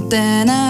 [0.00, 0.69] Willen und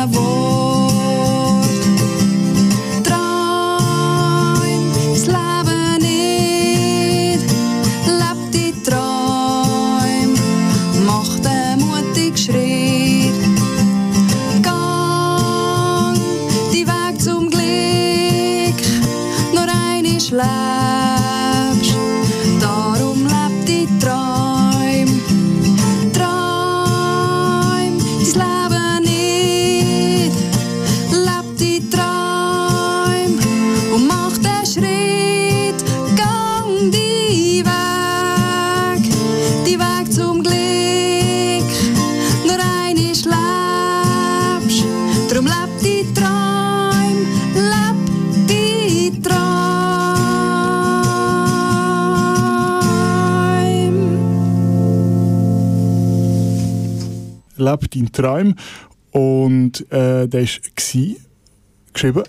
[57.95, 58.55] «Leb deinen Traum»
[59.13, 61.17] und äh, der war geschrieben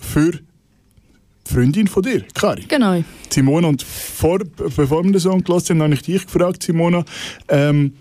[0.01, 2.63] für die Freundin von dir, Kari.
[2.67, 3.03] Genau.
[3.29, 7.03] Simona, und vor, bevor wir den Song gelassen haben, habe ich dich gefragt, Simona,
[7.49, 7.93] ähm,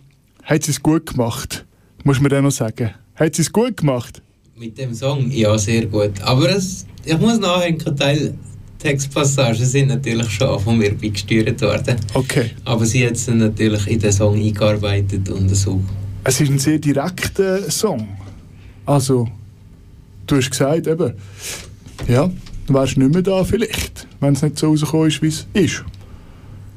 [0.45, 1.65] hat sie es gut gemacht?
[2.05, 2.91] Muss man dir noch sagen.
[3.15, 4.23] Hat sie es gut gemacht?
[4.57, 6.21] Mit dem Song, ja, sehr gut.
[6.23, 8.35] Aber es, ich muss nachhängen, Teil
[8.81, 11.97] Textpassagen sind natürlich schon von mir beigesteuert worden.
[12.15, 12.51] Okay.
[12.65, 15.81] Aber sie hat sie natürlich in den Song eingearbeitet und so.
[16.23, 18.09] Es ist ein sehr direkter Song.
[18.85, 19.29] Also,
[20.27, 21.14] du hast gesagt, eben,
[22.09, 22.31] ja,
[22.66, 25.85] du wärst nicht mehr da vielleicht, wenn es nicht so rausgekommen ist, wie es ist.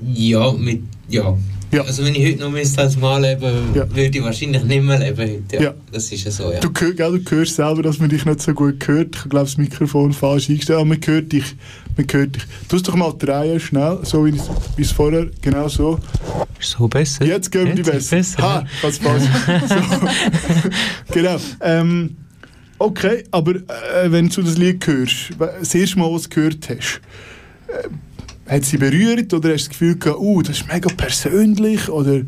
[0.02, 1.38] Ja, mit, ja.
[1.74, 1.82] Ja.
[1.84, 3.90] Also wenn ich heute noch müsste als Mal leben, Ja.
[3.90, 5.56] würde ich wahrscheinlich nicht mehr leben heute.
[5.56, 5.62] Ja.
[5.62, 5.74] Ja.
[5.92, 6.60] Das ist ja so, ja.
[6.60, 9.16] Du, gell, du hörst selber, dass man dich nicht so gut hört.
[9.16, 11.56] Ich glaube, das Mikrofon falsch eingestellt, aber man hört dich.
[11.98, 12.44] Man hört dich.
[12.72, 14.40] Es doch mal drehen, schnell, so wie
[14.82, 16.00] es- vorher, genau so.
[16.60, 17.26] Ist so besser?
[17.26, 18.16] Jetzt gehen wir die besser.
[18.18, 18.66] besser, Ha, ja.
[18.82, 19.24] ganz falsch.
[21.12, 21.38] genau.
[21.62, 22.18] Ähm,
[22.80, 27.00] Okay, aber äh, wenn du das Lied hörst, das erste Mal, was du gehört hast,
[27.70, 27.88] äh,
[28.48, 32.22] hat sie berührt oder hast du das Gefühl gehabt, uh, das ist mega persönlich oder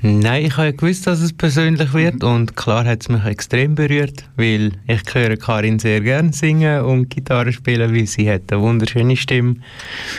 [0.00, 3.74] Nein, ich habe ja gewusst, dass es persönlich wird und klar hat es mich extrem
[3.74, 8.62] berührt, weil ich höre Karin sehr gern singen und Gitarre spielen, weil sie hat eine
[8.62, 9.56] wunderschöne Stimme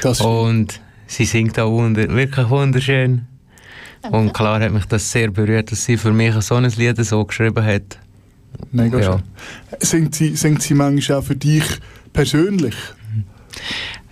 [0.02, 3.26] das und sie singt auch wunder wirklich wunderschön.
[4.12, 7.26] Und klar hat mich das sehr berührt, dass sie für mich so ein Lied so
[7.26, 8.00] geschrieben hat.
[8.72, 9.12] mega ja.
[9.14, 9.24] schön.
[9.80, 11.66] Singt sie, singt sie manchmal auch für dich
[12.14, 12.76] persönlich?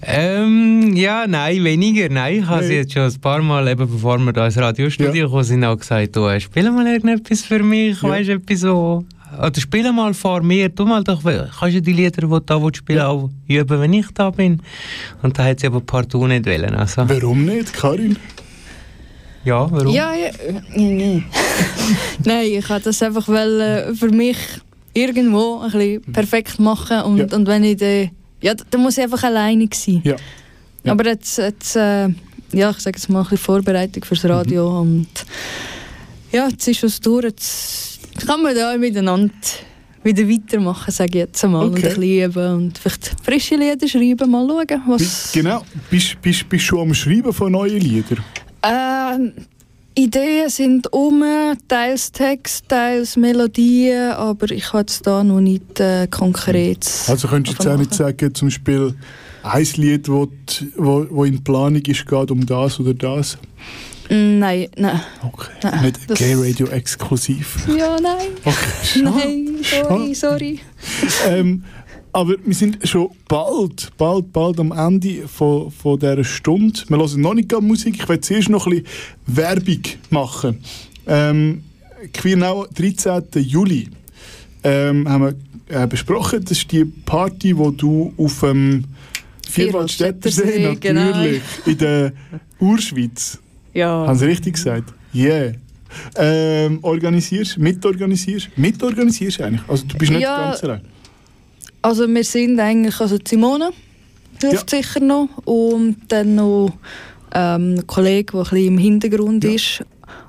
[0.10, 2.08] Ähm, ja, nein, weniger.
[2.08, 2.78] Nein, ich habe sie Nein.
[2.78, 5.26] jetzt schon ein paar Mal, eben bevor wir da ins Radiostudio Ja.
[5.26, 8.10] gekommen sind, auch gesagt, du, spiel mal irgendetwas für mich, Ja.
[8.10, 9.04] weißt du, etwas so...
[9.38, 12.62] Oder spiel mal vor mir, tu mal doch, kannst du die Lieder, die du da
[12.62, 14.62] willst spielen auch üben, wenn ich da bin.
[15.22, 17.04] Und da hat sie aber partout nicht wollen, also...
[17.10, 18.18] Warum nicht, Karin?
[19.44, 19.94] Ja, warum?
[19.94, 20.30] Ja, ja.
[20.74, 21.26] Nein,
[22.26, 24.38] nein ich wollte das einfach weil, äh, für mich
[24.94, 27.02] irgendwo ein bisschen perfekt machen.
[27.02, 27.38] Und, Ja.
[27.38, 28.10] und wenn ich dann.
[28.42, 30.02] Ja, d- dann muss ich einfach alleine sein.
[30.04, 30.16] Ja.
[30.84, 30.92] Ja.
[30.92, 32.08] Aber jetzt, jetzt äh,
[32.54, 34.70] ja, ich sage jetzt mal ein bisschen Vorbereitung fürs Radio.
[34.84, 34.92] Mhm.
[35.02, 35.08] Und
[36.32, 37.26] ja, jetzt ist es durch.
[37.26, 39.34] Jetzt kann man da miteinander
[40.04, 41.44] wieder weitermachen, sage ich jetzt.
[41.44, 41.76] Und Okay.
[41.76, 45.32] ein bisschen üben und vielleicht frische Lieder schreiben, mal schauen, was.
[45.34, 48.24] Genau, bist du bist, bist schon am Schreiben von neuen Liedern?
[48.64, 49.34] Ähm,
[49.98, 51.24] Ideen sind um,
[51.68, 56.88] teils Text, teils Melodien, aber ich habe jetzt da noch nicht äh, konkret.
[57.08, 58.94] Also könntest du jetzt auch nicht sagen, zum Beispiel
[59.42, 63.38] ein Lied, wo, die- wo, wo in Planung ist, geht um das oder das?
[64.10, 65.02] Mm, Nein, nein.
[65.24, 67.68] Okay, Nein, nicht Gay Radio exklusiv.
[67.76, 68.28] Ja, nein.
[68.46, 69.04] Okay, schade.
[69.04, 70.60] Nein, sorry, sorry.
[71.28, 71.64] ähm,
[72.14, 76.80] aber wir sind schon bald, bald, bald am Ende von, von dieser Stunde.
[76.88, 77.96] Wir hören noch nicht Musik.
[78.02, 78.88] Ich will zuerst noch ein bisschen
[79.28, 80.60] Werbung machen.
[81.06, 81.64] Ähm,
[82.14, 83.24] Queernau, 13.
[83.36, 83.90] Juli,
[84.64, 85.36] ähm, haben
[85.70, 86.44] wir äh, besprochen.
[86.44, 88.86] Das ist die Party, wo du auf dem
[89.50, 91.06] Vierwaldstättersee, genau.
[91.06, 92.14] natürlich, in der
[92.60, 93.40] Urschweiz,
[93.74, 94.08] Ja.
[94.08, 94.94] haben Sie richtig gesagt?
[95.16, 95.54] Yeah.
[96.16, 99.62] Ähm, organisierst, mitorganisierst, mitorganisierst eigentlich.
[99.68, 100.50] Also du bist nicht Ja.
[100.50, 100.82] ganz allein.
[101.82, 103.72] Also wir sind eigentlich, also Simone
[104.42, 106.74] hilft sicher noch und dann noch
[107.34, 109.52] ähm, ein Kollege, der ein bisschen im Hintergrund Ja.
[109.52, 109.84] ist.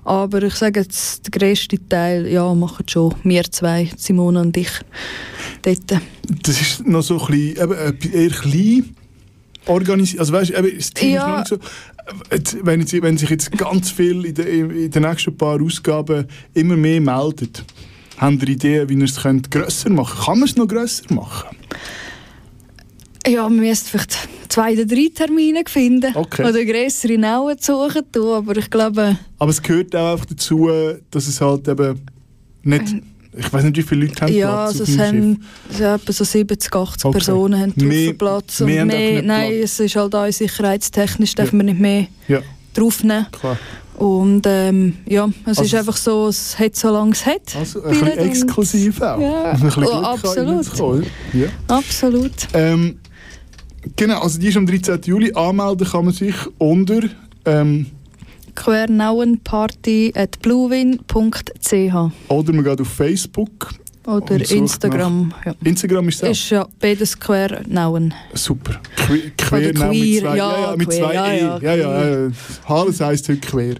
[0.04, 4.70] Aber ich sage jetzt, der grösste Teil ja, machen schon wir zwei, Simone und ich,
[5.62, 6.00] dort.
[6.42, 8.94] Das ist noch so ein bisschen, eben, äh, eher klein
[9.66, 10.20] organisiert.
[10.20, 11.40] Also weißt, eben, das Team Ja.
[11.42, 12.34] ist noch nicht so.
[12.34, 16.26] Jetzt, wenn, jetzt, wenn sich jetzt ganz viel in, de, in den nächsten paar Ausgaben
[16.54, 17.62] immer mehr meldet,
[18.18, 20.26] haben ihr Ideen, wie ihr es könnt grösser machen könnt?
[20.26, 21.56] Kann man es noch grösser machen?
[23.26, 24.16] Ja, wir müssen vielleicht
[24.48, 26.48] zwei oder drei Termine finden Okay.
[26.48, 30.70] oder grössere Nauen suchen, tun, aber ich glaube, Aber es gehört auch einfach dazu,
[31.10, 32.00] dass es halt eben
[32.62, 32.94] nicht.
[33.36, 35.04] Ich weiß nicht, wie viele Leute haben ja, Platz also auf es Schiff.
[35.06, 35.44] haben
[35.78, 37.18] ja, etwa so 70, 80 Okay.
[37.18, 38.60] Personen haben Mehr- Platz.
[38.60, 41.44] Mehr mehr, nein, es ist halt auch sicherheitstechnisch, Ja.
[41.44, 42.40] dürfen wir nicht mehr Ja,
[42.78, 43.26] draufnehmen.
[43.32, 43.56] klar.
[43.96, 47.56] Und ähm, ja, es Also ist einfach so, es hat so lange es hat.
[47.58, 49.20] Also ein bisschen exklusiv auch.
[49.20, 50.48] Ja, Ein bisschen oh, absolut.
[50.48, 51.46] reinzukommen, Ja.
[51.66, 52.32] Absolut.
[52.54, 53.00] Ähm,
[53.96, 55.00] genau, also die ist am 13.
[55.04, 55.32] Juli.
[55.34, 57.00] Anmelden kann man sich unter.
[57.44, 57.86] Ähm,
[58.54, 61.72] Quernauenparty at bluewin.ch
[62.28, 63.70] oder man geht auf Facebook.
[64.08, 65.32] Oder Und Instagram.
[65.44, 65.54] Ja.
[65.64, 66.30] Instagram ist das.
[66.30, 68.14] Ist ja beides Quernauen.
[68.34, 68.80] Super.
[68.96, 71.38] Que quer, nein, mit zwei, ja, ja, mit queer, zwei ja, E.
[71.40, 72.30] ja, Ja, ja, ja.
[72.66, 73.74] Alles heisst heute quer.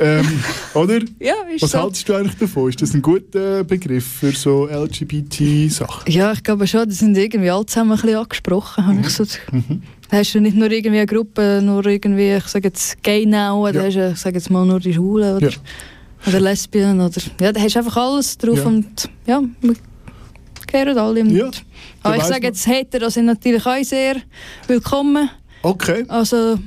[0.00, 0.26] Ähm,
[0.74, 1.00] oder?
[1.20, 1.78] Ja, ist Was so.
[1.82, 2.70] haltest du eigentlich davon?
[2.70, 6.10] Ist das ein guter Begriff für so LGBT-Sachen?
[6.10, 8.86] Ja, ich glaube schon, die sind irgendwie alle zusammen ein bisschen angesprochen.
[8.86, 9.82] habe Ich so, Mhm.
[10.08, 13.66] Da hast du nicht nur irgendwie eine Gruppe, nur irgendwie, ich sage jetzt Gay Now,
[13.72, 13.86] da Ja.
[13.86, 15.56] hast du, ich sage jetzt mal nur die Schwulen oder, Ja.
[16.26, 18.64] Oder Lesbien oder, ja, da hast du einfach alles drauf Ja.
[18.64, 19.74] und ja, wir
[20.66, 21.24] gehören alle.
[21.26, 21.50] Ja,
[22.02, 24.16] aber ich sage jetzt, Hetero sind natürlich auch sehr
[24.66, 25.28] willkommen,
[25.62, 26.04] Okay.
[26.08, 26.58] also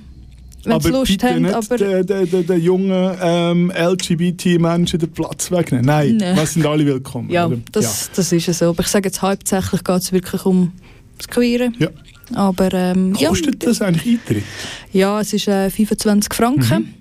[0.63, 5.11] wenn sie Lust bitte haben, nicht aber den, den, den, den jungen ähm, LGBT-Menschen den
[5.11, 5.85] Platz wegnehmen.
[5.85, 6.35] Nein, Nein.
[6.35, 7.29] wir sind alle willkommen.
[7.29, 7.57] ja, oder?
[7.71, 8.69] das, das ist es so.
[8.69, 10.71] Aber ich sage jetzt, hauptsächlich geht es wirklich um
[11.17, 11.71] das Queere.
[11.77, 11.89] Ja.
[12.33, 13.21] Aber ähm, ja.
[13.21, 14.43] ja, Kostet das eigentlich Eintritt?
[14.91, 16.79] Ja, es ist äh, 25 Franken.
[16.83, 16.93] Mhm.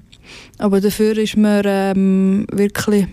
[0.58, 3.06] Aber dafür ist man ähm, wirklich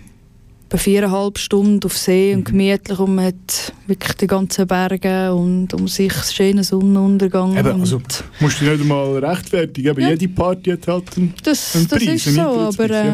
[0.68, 2.38] bei viereinhalb Stunden auf See Mhm.
[2.38, 7.56] und gemütlich und man hat wirklich die ganzen Berge und um sich schönen Sonnenuntergang.
[7.58, 8.00] Eben, also,
[8.40, 9.90] musst du dich nicht einmal rechtfertigen.
[9.90, 10.08] Eben, Ja.
[10.10, 13.06] Jede Party hat halt einen das, ein das Preis, ist ein so, aber äh,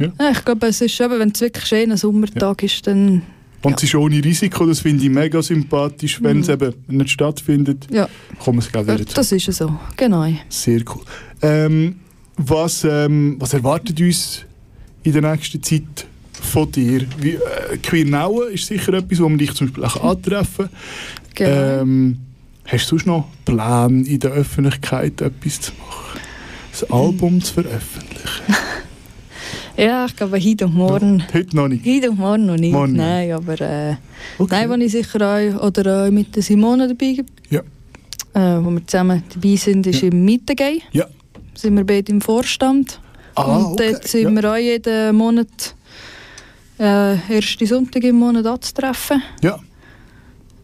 [0.00, 0.12] ja.
[0.18, 3.22] ja, ich glaube, es ist eben, wenn es wirklich ein schöner Sommertag ist, dann
[3.62, 6.20] Und es ist ohne Risiko, das finde ich mega sympathisch.
[6.20, 6.52] Wenn es Mhm.
[6.54, 8.08] eben nicht stattfindet, ja,
[8.40, 9.14] kommen es gleich wieder zu.
[9.14, 10.26] das ist so, genau.
[10.48, 11.02] Sehr cool.
[11.42, 11.96] Ähm,
[12.38, 14.44] was, ähm, was erwartet uns
[15.02, 17.02] in der nächsten Zeit von dir.
[17.20, 20.74] Wie, äh, Queernauen ist sicher etwas, wo man dich zum Beispiel auch antreffen kann.
[21.34, 21.80] Genau.
[21.82, 22.18] Ähm,
[22.64, 26.20] hast du sonst noch Pläne, in der Öffentlichkeit etwas zu machen?
[26.80, 28.54] Ein Album zu veröffentlichen?
[29.76, 31.24] ja, ich glaube, heute und morgen.
[31.32, 31.84] Heute noch nicht.
[31.84, 32.72] Heute und morgen noch nicht.
[32.72, 32.92] Morgen.
[32.94, 33.96] Nein, aber äh,
[34.38, 34.54] Okay.
[34.66, 37.60] nein, wo ich sicher auch, oder auch mit der Simone dabei bin, Ja.
[38.34, 40.78] äh, wo wir zusammen dabei sind, ist im Mittagei.
[40.92, 41.06] Ja.
[41.58, 43.00] Sind wir beide im Vorstand.
[43.34, 43.90] Ah, und okay.
[43.90, 45.74] dort sind wir auch jeden Monat,
[46.78, 49.20] äh, ersten Sonntag im Monat anzutreffen.
[49.42, 49.58] Ja.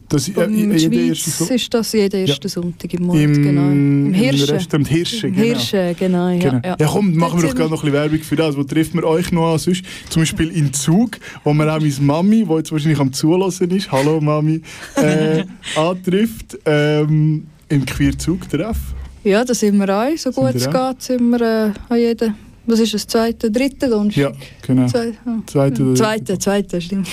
[0.08, 3.62] Das, äh, in der Schweiz ist das jeden ersten Sonntag im Monat, Im, genau.
[3.62, 4.50] Im Hirschen.
[4.50, 5.46] Restaurant Hirsche, Im genau.
[5.46, 6.28] Hirschen, genau.
[6.28, 6.60] Ja, Genau.
[6.64, 6.76] ja.
[6.78, 8.56] Ja, komm, machen wir doch gerade noch ein bisschen Werbung für das.
[8.56, 9.58] Wo trifft man euch noch an?
[9.58, 9.82] Sonst?
[10.10, 13.90] Zum Beispiel in Zug, wo man auch meine Mami, die jetzt wahrscheinlich am Zulassen ist,
[13.90, 14.62] hallo Mami,
[14.94, 15.42] äh,
[15.76, 16.56] antrifft.
[16.64, 18.76] Ähm, Im Queerzug-Treff.
[19.24, 20.16] Ja, da sind wir auch.
[20.18, 22.34] So gut es geht, sind wir äh, an jeden.
[22.66, 23.06] Was ist das?
[23.06, 24.22] Zweite, dritte Donnerstag?
[24.22, 24.32] Ja,
[24.66, 24.86] genau.
[24.86, 25.38] Zwei, ah.
[25.46, 27.08] Zweite, Zweite, zweite, stimmt.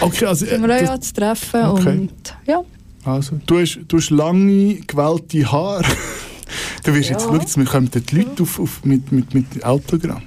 [0.00, 1.64] Okay, also, äh, Sind wir auch das, anzutreffen.
[1.64, 1.88] Okay.
[1.98, 2.62] Und ja,
[3.04, 5.84] also du, hast, du hast lange, gewählte Haare.
[6.84, 7.28] Du wirst jetzt, Ja.
[7.28, 10.20] schau jetzt, wir kommen dort Leute auf, auf, mit, mit, mit Autogramm.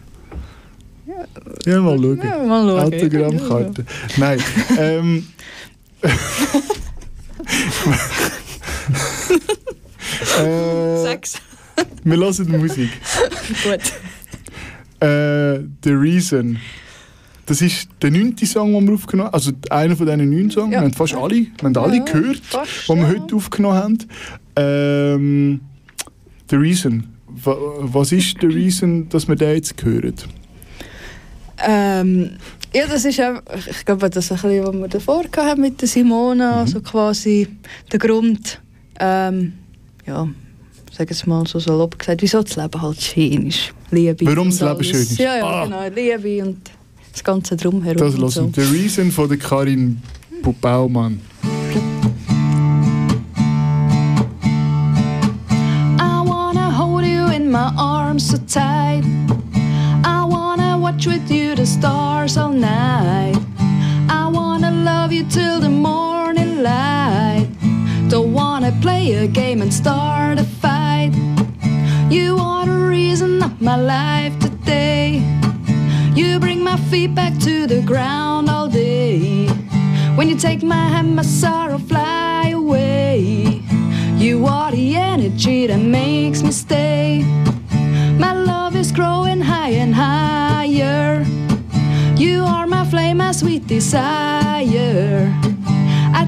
[1.66, 2.20] Ja, mal schauen.
[2.24, 2.93] ja mal schauen.
[2.93, 3.86] Autogrammkarte.
[4.18, 4.39] Nein.
[4.80, 5.28] ähm,
[10.39, 11.41] äh, Sechs.
[12.03, 12.89] wir hören Musik.
[13.64, 13.82] Gut.
[15.08, 16.58] Äh, The Reason.
[17.47, 19.34] Das ist der neunte Song, den wir aufgenommen haben.
[19.36, 20.74] Also einer von diesen neun Songs.
[20.74, 20.80] Ja.
[20.80, 23.08] Wir haben fast alle, wir haben alle Ja, gehört, fast, die wir ja.
[23.10, 23.97] heute aufgenommen haben.
[24.56, 25.62] Ähm,
[26.49, 27.08] The Reason.
[27.43, 30.16] Wa- Was ist The Reason, dass wir den jetzt hören?
[31.64, 32.32] Ähm,
[32.74, 35.82] ja, das ist auch, ich glaube, das ist ein bisschen, was wir davor hatten mit
[35.82, 36.68] der Simona, Mhm.
[36.68, 37.47] so quasi
[37.91, 38.60] der Grund,
[38.99, 39.53] ähm,
[40.08, 40.28] ja,
[40.91, 43.74] sag es mal so salopp gesagt, wieso das Leben halt schön ist.
[43.91, 44.26] Liebe.
[44.26, 45.18] Warum und das Leben schön ist?
[45.18, 45.64] Ja, ja, Ah.
[45.66, 46.72] genau, Liebe und
[47.12, 47.97] das Ganze drumherum.
[47.97, 48.51] Das hören so.
[48.56, 50.01] The Reason von der Karin
[50.62, 51.20] Baumann.
[55.99, 59.03] I wanna hold you in my arms so tight.
[60.03, 63.38] I wanna watch with you the stars all night.
[64.10, 67.24] I wanna love you till the morning light.
[68.66, 71.11] Wanna play a game and start a fight.
[72.09, 75.22] You are the reason of my life today.
[76.16, 79.45] You bring my feet back to the ground all day.
[80.16, 83.61] When you take my hand, my sorrow fly away.
[84.18, 87.24] You are the energy that makes me stay.
[88.18, 91.24] My love is growing high and higher.
[92.18, 95.45] You are my flame, my sweet desire.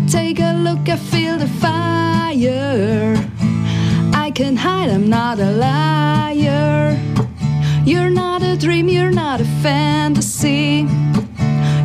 [0.08, 3.14] Take a look, I feel the fire.
[4.14, 6.98] I can hide, I'm not a liar.
[7.84, 10.88] You're not a dream, you're not a fantasy.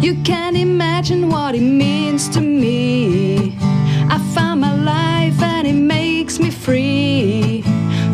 [0.00, 3.56] You can't imagine what it means to me.
[4.08, 7.62] I found my life and it makes me free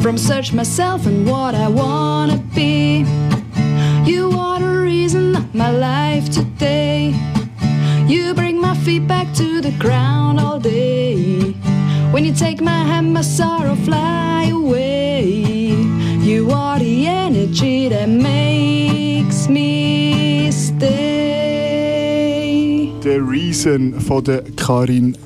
[0.00, 3.04] from search myself and what I wanna be.
[4.06, 6.97] You are the reason of my life today.
[8.88, 11.52] Feet back to the ground all day.
[12.10, 15.74] When you take my hand, my sorrow fly away.
[16.22, 20.88] You are the energy that makes me stay.
[23.02, 25.18] The Reason von der Karin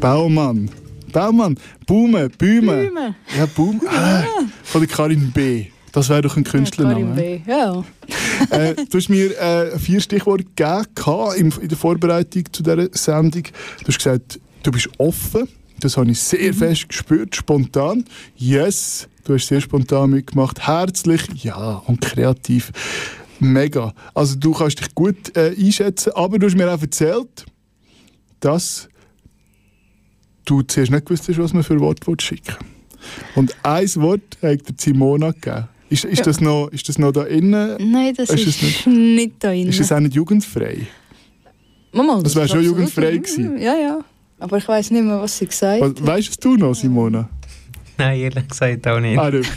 [0.00, 0.68] Baumann.
[1.10, 1.56] Baumann,
[1.86, 2.90] Baume, Bäume.
[2.90, 3.14] Bäume.
[3.34, 3.80] Ja, Baum.
[3.88, 4.24] Ah,
[4.64, 5.70] von der Karin B.
[5.92, 7.42] Das wäre doch ein Künstlername.
[7.46, 7.84] Ja.
[8.50, 13.44] äh, du hast mir äh, vier Stichworte gegeben in der Vorbereitung zu dieser Sendung.
[13.80, 15.48] Du hast gesagt, du bist offen.
[15.80, 18.04] Das habe ich sehr fest gespürt, spontan.
[18.36, 20.66] Yes, du hast sehr spontan mitgemacht.
[20.66, 22.72] Herzlich, ja, und kreativ.
[23.38, 23.94] Mega.
[24.12, 27.46] Also du kannst dich gut äh, einschätzen, aber du hast mir auch erzählt,
[28.40, 28.88] dass
[30.44, 32.56] du zuerst nicht gewusst hast, was man für Wort schicken
[33.36, 35.68] Und ein Wort hat dir Simona gegeben.
[35.90, 36.24] Ist, ist, Ja.
[36.24, 37.76] das noch, ist das noch da innen?
[37.90, 39.68] Nein, das Ist ist, es nicht da drin.
[39.68, 40.86] Ist das auch nicht jugendfrei?
[41.92, 43.58] Mama, Das wär ist schon jugendfrei gewesen.
[43.58, 44.00] Ja, ja.
[44.38, 46.06] Aber ich weiß nicht mehr, was sie gesagt hat.
[46.06, 47.28] weißt es du noch, Simona?
[47.96, 49.18] Nein, ehrlich gesagt auch nicht.
[49.18, 49.50] Ah, nicht.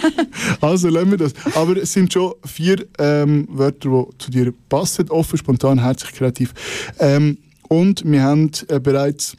[0.60, 1.32] also lassen wir das.
[1.54, 5.08] Aber es sind schon vier ähm, Wörter, die zu dir passen.
[5.10, 6.52] Offen, spontan, herzlich, kreativ.
[6.98, 9.36] Ähm, und wir haben äh, bereits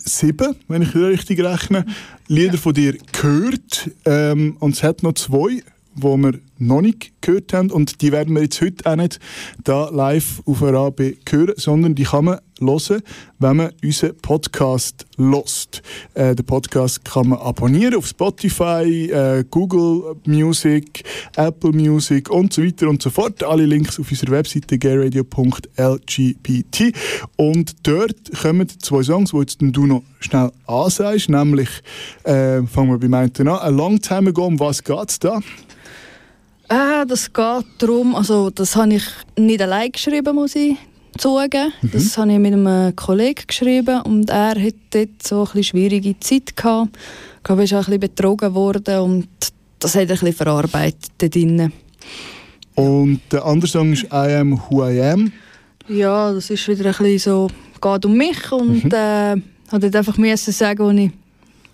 [0.00, 1.84] sieben, wenn ich richtig rechne,
[2.28, 3.90] Lieder von dir gehört.
[4.04, 5.62] Ähm, und es hat noch zwei,
[5.94, 6.34] die wir
[6.66, 7.70] noch nicht gehört haben.
[7.70, 9.20] Und die werden wir jetzt heute auch nicht
[9.64, 13.02] da live auf RAB hören, sondern die kann man hören,
[13.38, 15.82] wenn man unseren Podcast lost.
[16.14, 21.04] Äh, den Podcast kann man abonnieren auf Spotify, äh, Google Music,
[21.36, 23.42] Apple Music und so weiter und so fort.
[23.42, 26.92] Alle Links auf unserer Webseite gayradio.lgbt.
[27.36, 31.68] Und dort kommen zwei Songs, die jetzt du noch schnell ansagst, nämlich
[32.24, 33.48] äh, fangen wir beim einen an.
[33.48, 35.40] A Long Time Ago, um was geht's da?
[36.68, 39.04] Äh, das geht darum, also das habe ich
[39.38, 40.76] nicht allein geschrieben, muss ich
[41.18, 41.72] zugeben.
[41.92, 46.18] Das habe ich mit einem Kollegen geschrieben und er hat dort so ein bisschen schwierige
[46.20, 46.96] Zeit gehabt.
[47.38, 49.28] Ich glaube, er ist auch ein bisschen betrogen worden und
[49.78, 51.72] das hat er ein bisschen verarbeitet dort drinnen.
[52.74, 55.32] Und der andere Song ist I Am Who I Am.
[55.88, 57.48] Ja, das ist wieder ein bisschen so,
[57.80, 61.10] geht um mich und äh, hat dort einfach müssen sagen, als ich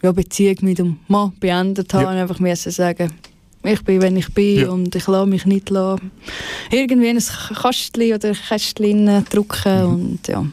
[0.03, 2.11] ja, Beziehung mit dem Mann beendet habe, Ja.
[2.23, 3.13] einfach müssen sagen,
[3.65, 4.69] ich bin, wenn ich bin Ja.
[4.71, 6.11] und ich lasse mich nicht lassen.
[6.71, 10.47] irgendwie in ein Kastchen oder Kästchen drücken und ja.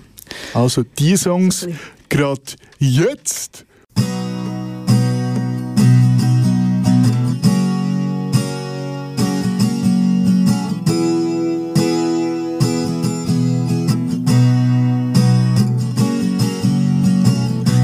[0.53, 1.67] Also die Songs
[2.09, 2.41] gerade
[2.79, 3.65] jetzt.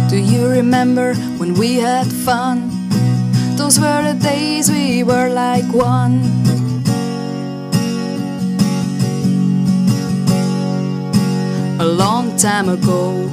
[0.09, 2.80] Do you remember when we had fun?
[3.61, 6.23] Those were the days we were like one.
[11.79, 13.29] A long time ago.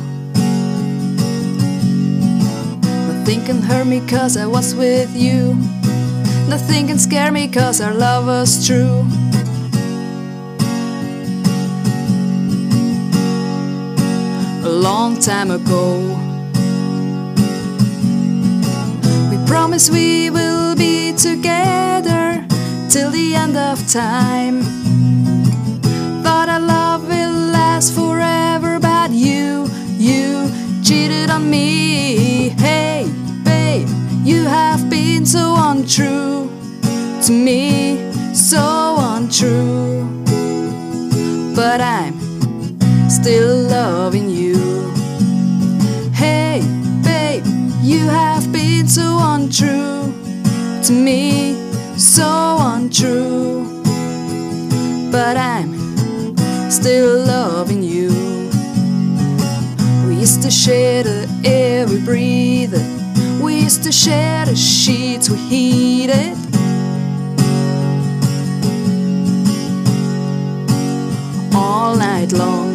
[3.08, 5.54] Nothing can hurt me cause I was with you.
[6.46, 9.06] Nothing can scare me cause our love was true.
[14.62, 16.27] A long time ago.
[19.48, 22.44] Promise we will be together
[22.90, 24.60] till the end of time.
[26.22, 30.50] Thought our love will last forever, but you, you
[30.84, 32.50] cheated on me.
[32.58, 33.10] Hey,
[33.42, 33.88] babe,
[34.22, 36.50] you have been so untrue
[37.22, 40.04] to me, so untrue.
[41.56, 42.20] But I'm
[43.08, 44.92] still loving you.
[46.12, 46.60] Hey,
[47.02, 47.46] babe,
[47.80, 50.12] you have been so untrue
[50.84, 51.54] to me,
[51.96, 53.82] so untrue.
[55.10, 55.72] But I'm
[56.70, 58.08] still loving you.
[60.06, 62.76] We used to share the air we breathed.
[63.42, 66.36] We used to share the sheets we heated.
[71.54, 72.67] All night long.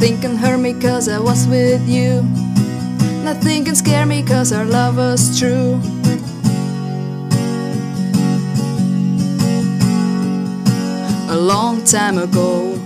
[0.00, 2.22] Nothing can hurt me cause I was with you.
[3.22, 5.78] Nothing can scare me cause our love was true.
[11.28, 12.78] A long time ago.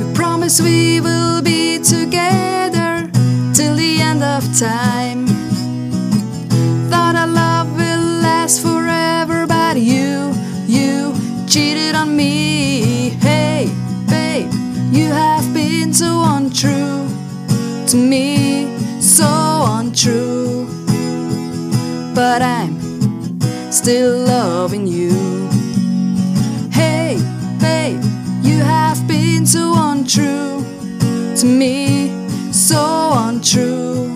[0.00, 3.08] We promise we will be together
[3.54, 5.28] till the end of time.
[6.90, 10.34] Thought our love will last forever, but you,
[10.66, 11.14] you
[11.46, 13.19] cheated on me.
[14.92, 17.06] You have been so untrue
[17.86, 18.66] to me,
[19.00, 19.24] so
[19.78, 20.66] untrue.
[22.12, 22.74] But I'm
[23.70, 25.12] still loving you.
[26.72, 27.18] Hey,
[27.60, 28.02] babe,
[28.42, 30.64] you have been so untrue
[31.36, 32.10] to me,
[32.52, 34.10] so untrue.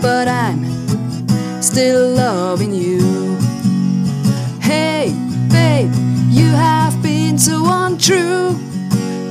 [0.00, 0.64] But I'm
[1.60, 2.97] still loving you.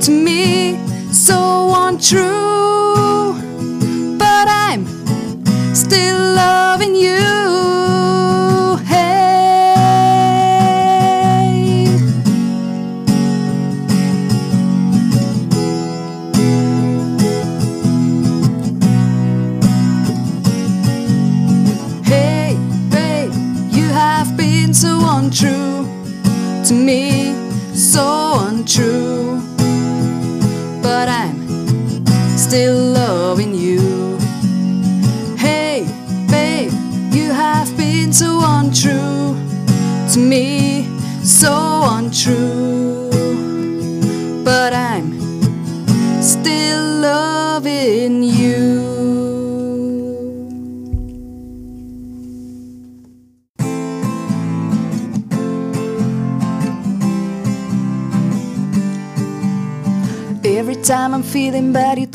[0.08, 0.78] To me,
[1.12, 2.67] so untrue.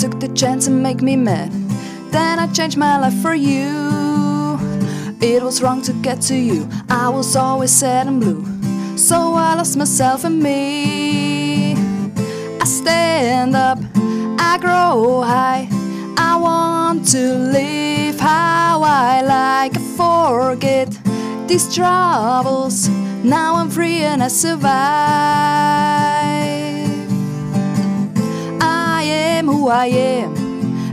[0.03, 1.49] Took the chance and make me mad.
[2.11, 4.59] Then I changed my life for you.
[5.21, 6.67] It was wrong to get to you.
[6.89, 8.43] I was always sad and blue.
[8.97, 11.75] So I lost myself and me.
[12.59, 13.79] I stand up,
[14.37, 15.69] I grow high.
[16.17, 17.23] I want to
[17.57, 19.77] live how I like.
[19.77, 20.89] I forget
[21.47, 22.89] these troubles.
[23.23, 26.12] Now I'm free and I survive.
[29.43, 30.35] I am who I am,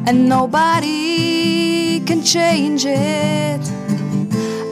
[0.08, 3.60] and nobody can change it.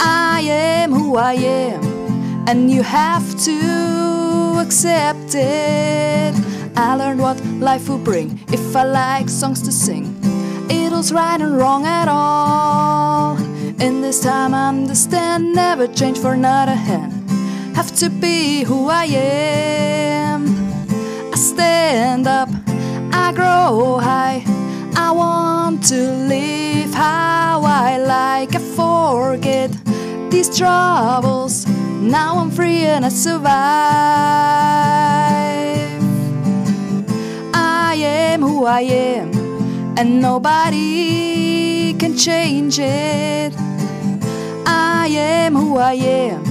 [0.01, 1.81] I am who I am,
[2.49, 6.35] and you have to accept it.
[6.77, 10.17] I learned what life will bring if I like songs to sing.
[10.69, 13.37] It was right and wrong at all.
[13.81, 17.13] In this time, I understand, never change for another hand.
[17.77, 20.49] Have to be who I am.
[21.33, 22.49] I stand up,
[23.29, 24.43] I grow high.
[24.97, 28.55] I want to live how I like.
[28.55, 29.71] I forget
[30.31, 31.67] these troubles.
[32.01, 33.51] Now I'm free and I survive.
[37.53, 39.31] I am who I am,
[39.99, 43.53] and nobody can change it.
[44.65, 46.43] I am who I am,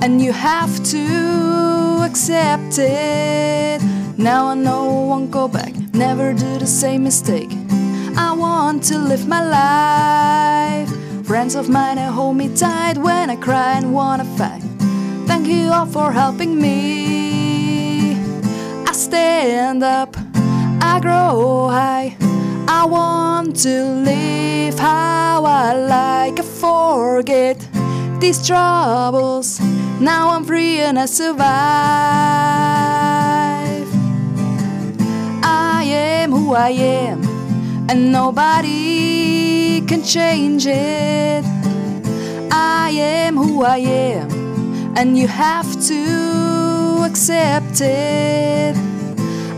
[0.00, 3.82] and you have to accept it.
[4.16, 7.50] Now I know I won't go back, never do the same mistake.
[8.16, 10.90] I want to live my life.
[11.26, 14.62] Friends of mine they hold me tight when I cry and wanna fight.
[15.26, 18.14] Thank you all for helping me.
[18.86, 20.16] I stand up,
[20.80, 22.16] I grow high.
[22.66, 26.38] I want to live how I like.
[26.40, 27.68] I forget
[28.18, 29.60] these troubles.
[30.00, 33.03] Now I'm free and I survive.
[36.44, 37.24] Who I am,
[37.88, 41.42] and nobody can change it.
[42.52, 44.28] I am who I am,
[44.94, 48.76] and you have to accept it.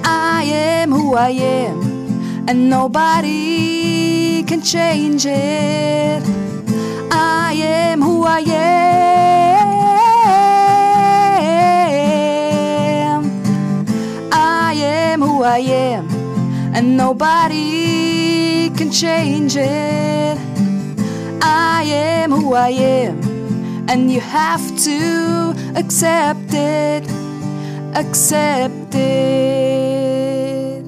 [0.05, 6.23] I am who I am, and nobody can change it.
[7.11, 8.87] I am who I am.
[14.33, 16.16] I am who I am,
[16.77, 20.39] and nobody can change it.
[21.43, 27.05] I am who I am, and you have to accept it.
[27.95, 30.85] Accept it.